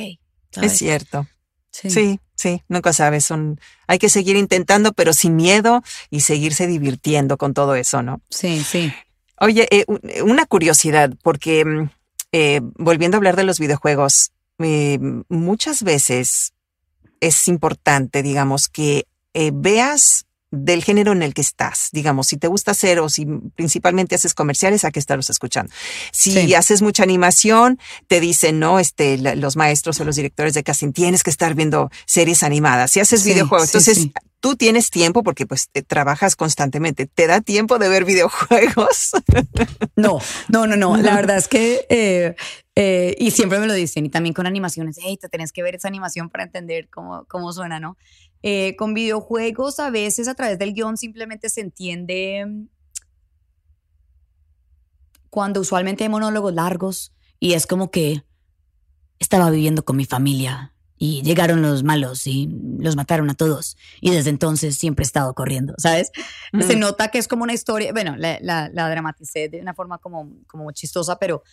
[0.51, 0.71] ¿sabes?
[0.73, 1.27] Es cierto.
[1.71, 3.25] Sí, sí, nunca sabes.
[3.25, 8.21] Son, hay que seguir intentando, pero sin miedo y seguirse divirtiendo con todo eso, ¿no?
[8.29, 8.91] Sí, sí.
[9.39, 11.89] Oye, eh, u- una curiosidad, porque mm,
[12.31, 14.97] eh, volviendo a hablar de los videojuegos, eh,
[15.29, 16.53] muchas veces
[17.21, 22.47] es importante, digamos, que eh, veas del género en el que estás, digamos, si te
[22.47, 23.25] gusta hacer o si
[23.55, 25.71] principalmente haces comerciales, hay que estarlos escuchando.
[26.11, 26.53] Si Sí.
[26.55, 30.91] haces mucha animación, te dicen, no, este, la- los maestros o los directores de casting,
[30.91, 32.91] tienes que estar viendo series animadas.
[32.91, 34.07] Si haces Sí, videojuegos, sí, entonces
[34.39, 37.05] tú tienes tiempo porque pues te- trabajas constantemente.
[37.05, 39.11] ¿Te da tiempo de ver videojuegos?
[39.95, 40.95] No, no, no, no.
[40.97, 42.35] La verdad es que, eh,
[42.75, 45.75] eh, y siempre me lo dicen, y también con animaciones, hey, te tenés que ver
[45.75, 47.97] esa animación para entender cómo, cómo suena, ¿no?
[48.41, 52.67] Eh, con videojuegos, a veces a través del guion simplemente se entiende mm,
[55.29, 58.23] cuando usualmente hay monólogos largos y es como que
[59.19, 64.11] estaba viviendo con mi familia y llegaron los malos y los mataron a todos y
[64.11, 66.11] desde entonces siempre he estado corriendo, ¿sabes?
[66.61, 66.79] Se Mm.
[66.79, 70.31] nota que es como una historia, bueno, la, la, la dramaticé de una forma como,
[70.47, 71.43] como chistosa, pero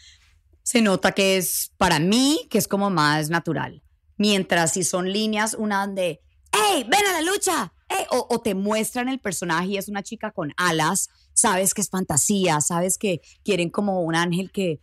[0.62, 3.82] se nota que es para mí, que es como más natural.
[4.16, 6.22] Mientras si son líneas, una de,
[6.57, 7.73] hey, ven a la lucha,
[8.11, 12.61] o, te muestran el personaje y es una chica con alas, sabes que es fantasía,
[12.61, 14.81] sabes que quieren como un ángel que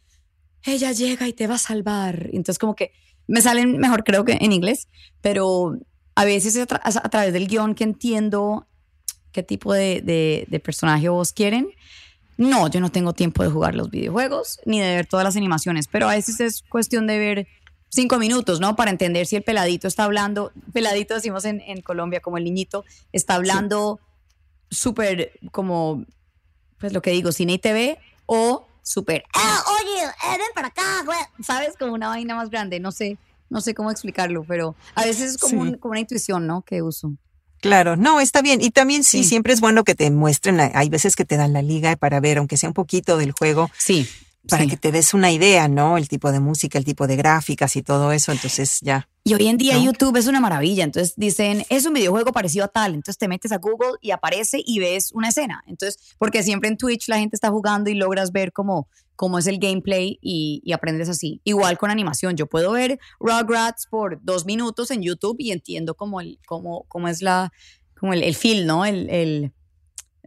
[0.66, 2.30] ella llega y te va a salvar.
[2.32, 2.92] Entonces como que
[3.28, 4.88] me salen mejor creo que en inglés,
[5.22, 5.78] pero
[6.16, 8.68] a veces a, a través del guion que entiendo
[9.32, 11.70] qué tipo de, de, de personaje vos quieren.
[12.38, 15.88] No, yo no tengo tiempo de jugar los videojuegos ni de ver todas las animaciones,
[15.88, 17.48] pero a veces es cuestión de ver
[17.94, 18.76] cinco minutos, ¿no?
[18.76, 22.84] Para entender si el peladito está hablando, peladito decimos en, en Colombia como el niñito,
[23.12, 24.00] está hablando
[24.70, 26.06] súper como,
[26.80, 31.04] pues lo que digo, cine y TV o súper, "Ah, oye, eh, ven para acá,
[31.06, 31.76] güey", ¿sabes?
[31.78, 33.18] Como una vaina más grande, no sé,
[33.50, 35.70] no sé cómo explicarlo, pero a veces es como, Sí.
[35.72, 36.64] un- como una intuición, ¿no?
[36.64, 37.14] Que uso.
[37.62, 38.60] Claro, no, está bien.
[38.62, 39.30] Y también sí, Sí.
[39.30, 42.40] siempre es bueno que te muestren, hay veces que te dan la liga para ver,
[42.40, 44.10] aunque sea un poquito del juego, Sí.
[44.48, 44.70] Para sí.
[44.70, 45.98] que te des una idea, ¿no?
[45.98, 48.32] El tipo de música, el tipo de gráficas y todo eso.
[48.32, 49.08] Entonces ya.
[49.24, 49.86] Y hoy en día ¿no?
[49.86, 50.84] YouTube es una maravilla.
[50.84, 52.94] Entonces dicen, es un videojuego parecido a tal.
[52.94, 55.64] Entonces te metes a Google y aparece y ves una escena.
[55.66, 59.48] Entonces, porque siempre en Twitch la gente está jugando y logras ver cómo, cómo es
[59.48, 61.40] el gameplay y, y aprendes así.
[61.46, 62.36] Igual con animación.
[62.36, 67.08] Yo puedo ver Rugrats por dos minutos en YouTube y entiendo cómo, el, cómo, cómo
[67.08, 67.54] es la,
[67.98, 68.84] como el, el feel, ¿no?
[68.84, 69.54] El, el,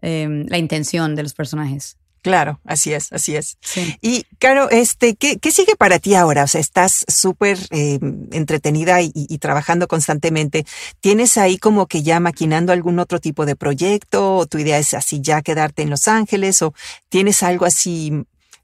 [0.00, 1.98] em, la intención de los personajes.
[2.26, 3.56] Claro, así es, así es.
[3.60, 3.96] Sí.
[4.02, 6.42] Y claro, este, ¿qué, qué sigue para ti ahora?
[6.42, 8.00] O sea, estás súper eh,
[8.32, 10.66] entretenida y, y trabajando constantemente.
[10.98, 14.38] ¿Tienes ahí como que ya maquinando algún otro tipo de proyecto?
[14.38, 16.62] ¿O tu idea es así ya quedarte en Los Ángeles?
[16.62, 16.74] ¿O
[17.08, 18.10] tienes algo así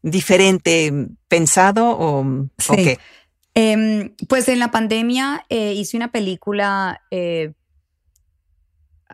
[0.03, 0.93] diferente
[1.29, 1.91] pensado?
[1.91, 2.75] ¿O, o Sí.
[2.83, 2.99] qué?
[3.55, 7.53] Em, pues en la pandemia eh, hice una película, eh,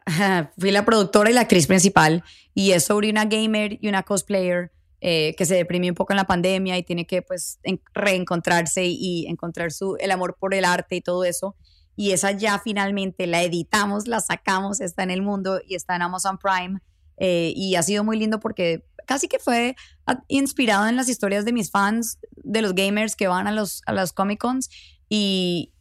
[0.59, 4.73] fui la productora y la actriz principal, y es sobre una gamer y una cosplayer
[5.01, 8.85] eh, que se deprimió un poco en la pandemia y tiene que pues en- reencontrarse
[8.87, 11.55] y encontrar su, el amor por el arte y todo eso.
[11.95, 16.03] Y esa ya finalmente la editamos, la sacamos, está en el mundo y está en
[16.03, 16.81] Amazon Prime.
[17.17, 19.75] eh, y ha sido muy lindo porque casi que fue
[20.29, 23.93] inspirado en las historias de mis fans, de los gamers que van a los a
[23.93, 24.69] las Comic Cons
[25.09, 25.73] y,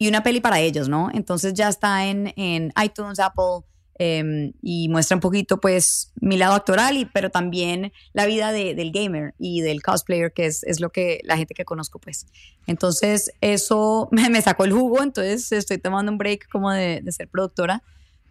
[0.00, 1.10] y una peli para ellos, ¿no?
[1.12, 3.66] Entonces ya está en, en iTunes, Apple
[3.98, 8.74] em, y muestra un poquito pues mi lado actoral, y, pero también la vida de-
[8.74, 12.26] del gamer y del cosplayer, que es, es lo que la gente que conozco pues.
[12.66, 17.12] Entonces eso me, me sacó el jugo, entonces estoy tomando un break como de, de
[17.12, 17.82] ser productora,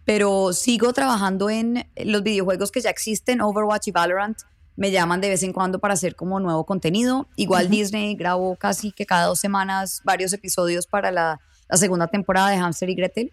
[0.04, 4.38] pero sigo trabajando en los videojuegos que ya existen, Overwatch y Valorant.
[4.76, 7.28] Me llaman de vez en cuando para hacer como nuevo contenido.
[7.36, 11.38] Igual Disney grabó casi que cada dos semanas varios episodios para la,
[11.70, 13.32] la segunda temporada de Hamster y Gretel.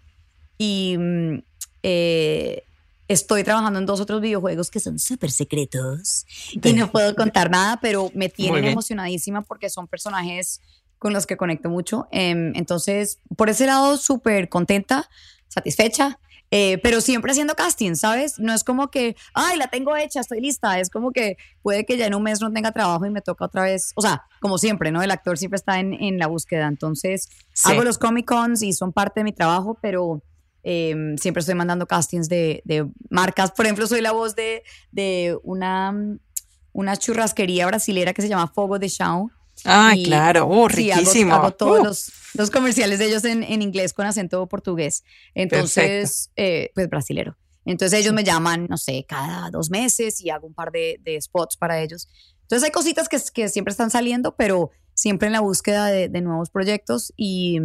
[0.58, 1.42] Y mm,
[1.82, 2.62] eh,
[3.08, 7.78] estoy trabajando en dos otros videojuegos que son súper secretos y no puedo contar nada,
[7.80, 10.60] pero me tienen emocionadísima porque son personajes
[10.98, 12.06] con los que conecto mucho.
[12.10, 15.08] Em, entonces, por ese lado, súper contenta,
[15.48, 16.18] satisfecha.
[16.50, 18.38] Eh, pero siempre haciendo casting, ¿sabes?
[18.38, 20.78] No es como que, ay, la tengo hecha, estoy lista.
[20.80, 23.44] Es como que puede que ya en un mes no tenga trabajo y me toca
[23.44, 23.92] otra vez.
[23.96, 25.02] O sea, como siempre, ¿no?
[25.02, 26.66] El actor siempre está en, en la búsqueda.
[26.66, 27.70] Entonces, Sí.
[27.72, 30.22] hago los Comic Cons y son parte de mi trabajo, pero
[30.62, 33.52] eh, siempre estoy mandando castings de, de marcas.
[33.52, 35.92] Por ejemplo, soy la voz de, de una,
[36.72, 39.30] una churrasquería brasilera que se llama Fogo de Chão.
[39.94, 41.34] Y- claro, oh, Sí, hago- riquísimo.
[41.34, 45.04] hago, todos Uh, los, los comerciales de ellos en, en inglés con acento portugués.
[45.34, 47.36] Entonces, eh, pues brasilero.
[47.64, 51.20] Entonces ellos me llaman, no sé, cada dos meses y hago un par de, de
[51.20, 52.08] spots para ellos.
[52.42, 56.20] Entonces hay cositas que, que siempre están saliendo, pero siempre en la búsqueda de, de
[56.22, 57.58] nuevos proyectos y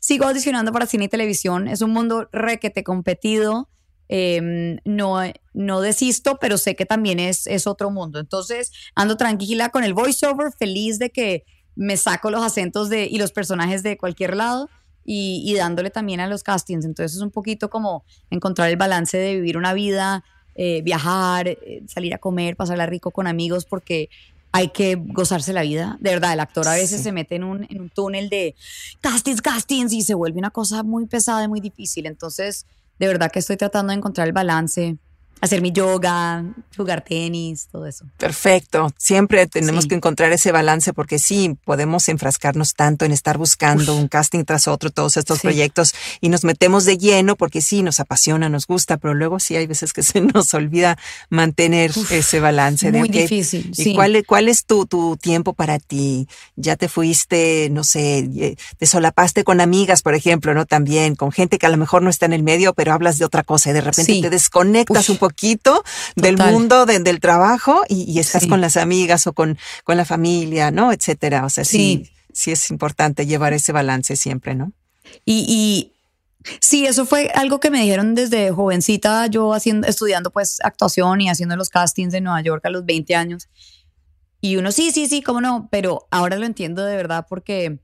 [0.00, 1.68] sigo audicionando para cine y televisión.
[1.68, 3.68] Es un mundo requete competido.
[4.08, 5.16] Eh, no,
[5.54, 8.18] no desisto, pero sé que también es, es otro mundo.
[8.20, 11.44] Entonces ando tranquila con el voiceover, feliz de que
[11.76, 14.68] me saco los acentos de, y los personajes de cualquier lado
[15.04, 16.84] y, y dándole también a los castings.
[16.84, 20.22] Entonces es un poquito como encontrar el balance de vivir una vida,
[20.54, 24.08] eh, viajar, eh, salir a comer, pasarla rico con amigos, porque
[24.52, 25.96] hay que gozarse la vida.
[26.00, 27.04] De verdad, el actor a veces Sí.
[27.04, 28.54] se mete en un, en un túnel de
[29.00, 32.06] castings, castings y se vuelve una cosa muy pesada y muy difícil.
[32.06, 32.64] Entonces,
[32.98, 34.98] de verdad que estoy tratando de encontrar el balance,
[35.44, 36.44] hacer mi yoga,
[36.76, 38.04] jugar tenis, todo eso.
[38.18, 38.92] Perfecto.
[38.98, 39.88] Siempre tenemos Sí.
[39.90, 44.66] que encontrar ese balance porque sí, podemos enfrascarnos tanto en estar buscando un casting tras
[44.68, 45.42] otro, todos estos Sí.
[45.42, 49.56] proyectos y nos metemos de lleno porque sí, nos apasiona, nos gusta, pero luego sí
[49.56, 50.98] hay veces que se nos olvida
[51.30, 52.90] mantener ese balance.
[52.90, 53.70] de, Muy difícil.
[53.76, 53.94] ¿Y sí.
[53.94, 56.26] cuál, es- cuál es tu, tu tiempo para ti?
[56.56, 60.64] Ya te fuiste, no sé, eh, te solapaste con amigas, por ejemplo, ¿no?
[60.66, 63.24] También, con gente que a lo mejor no está en el medio, pero hablas de
[63.24, 65.33] otra cosa y de repente te desconectas Uf, un poquito
[66.16, 66.52] del total.
[66.52, 68.48] mundo, de- del trabajo y, y estás Sí.
[68.48, 70.92] con las amigas o con, con la familia, ¿no?
[70.92, 71.44] Etcétera.
[71.44, 72.04] O sea, sí.
[72.06, 72.10] Sí.
[72.32, 74.72] sí, es importante llevar ese balance siempre, ¿no?
[75.24, 75.92] Y, y
[76.60, 81.28] sí, eso fue algo que me dijeron desde jovencita, yo haciendo, estudiando pues actuación y
[81.28, 83.48] haciendo los castings en Nueva York a los 20 años.
[84.40, 87.78] Y uno, sí, sí, sí, cómo no, pero ahora lo entiendo de verdad porque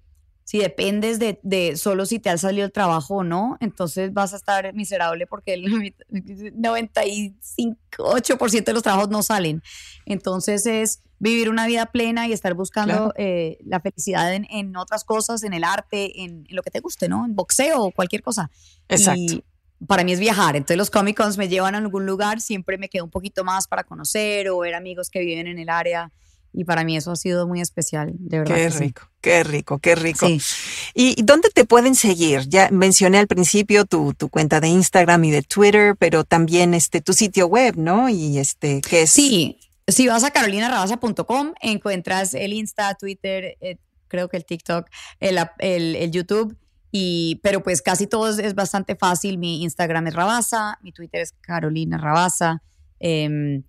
[0.51, 4.33] si dependes de, de, solo si te ha salido el trabajo o no, entonces vas
[4.33, 5.95] a estar miserable porque el
[6.57, 7.77] 95,
[8.67, 9.63] de los trabajos no salen.
[10.07, 15.05] Entonces es vivir una vida plena y estar buscando eh, la felicidad en, en, otras
[15.05, 17.25] cosas, en el arte, en, en, lo que te guste, ¿no?
[17.25, 18.51] En boxeo o cualquier cosa.
[18.89, 19.21] Exacto.
[19.21, 19.45] Y
[19.87, 20.57] para mí es viajar.
[20.57, 23.69] Entonces los Comic Cons me llevan a algún lugar, siempre me quedo un poquito más
[23.69, 26.11] para conocer o ver amigos que viven en el área
[26.53, 28.55] y para mí eso ha sido muy especial, de verdad.
[28.55, 30.27] Qué rico, qué rico, qué rico.
[30.95, 32.49] ¿Y dónde te pueden seguir?
[32.49, 37.01] Ya mencioné al principio tu, tu, cuenta de Instagram y de Twitter, pero también este
[37.01, 38.09] tu sitio web, ¿no?
[38.09, 39.11] Y este, ¿qué es?
[39.11, 43.79] Sí, si vas a carolinarabasa.com encuentras el Insta, Twitter, eh,
[44.09, 44.89] creo que el TikTok,
[45.21, 46.57] el, el, el, YouTube.
[46.93, 49.39] Y, pero pues casi todo es, bastante fácil.
[49.39, 52.63] Mi Instagram es Rabasa, mi Twitter es Carolina Rabasa.
[52.99, 53.63] Eh,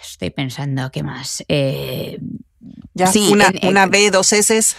[0.00, 1.44] Estoy pensando, ¿qué más?
[1.48, 2.18] Eh,
[2.94, 4.74] ya, sí, una, una B, dos S.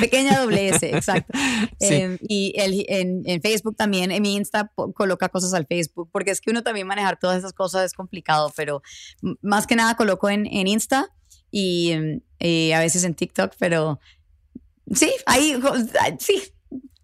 [0.00, 1.38] pequeña doble S, exacto.
[1.80, 6.30] Em, y el, en, en, Facebook también, en mi Insta coloca cosas al Facebook, porque
[6.30, 8.82] es que uno también manejar todas esas cosas es complicado, pero
[9.42, 11.08] más que nada coloco en, en Insta
[11.50, 14.00] y, em, y, a veces en TikTok, pero
[14.92, 15.60] sí, ahí,
[16.18, 16.42] sí,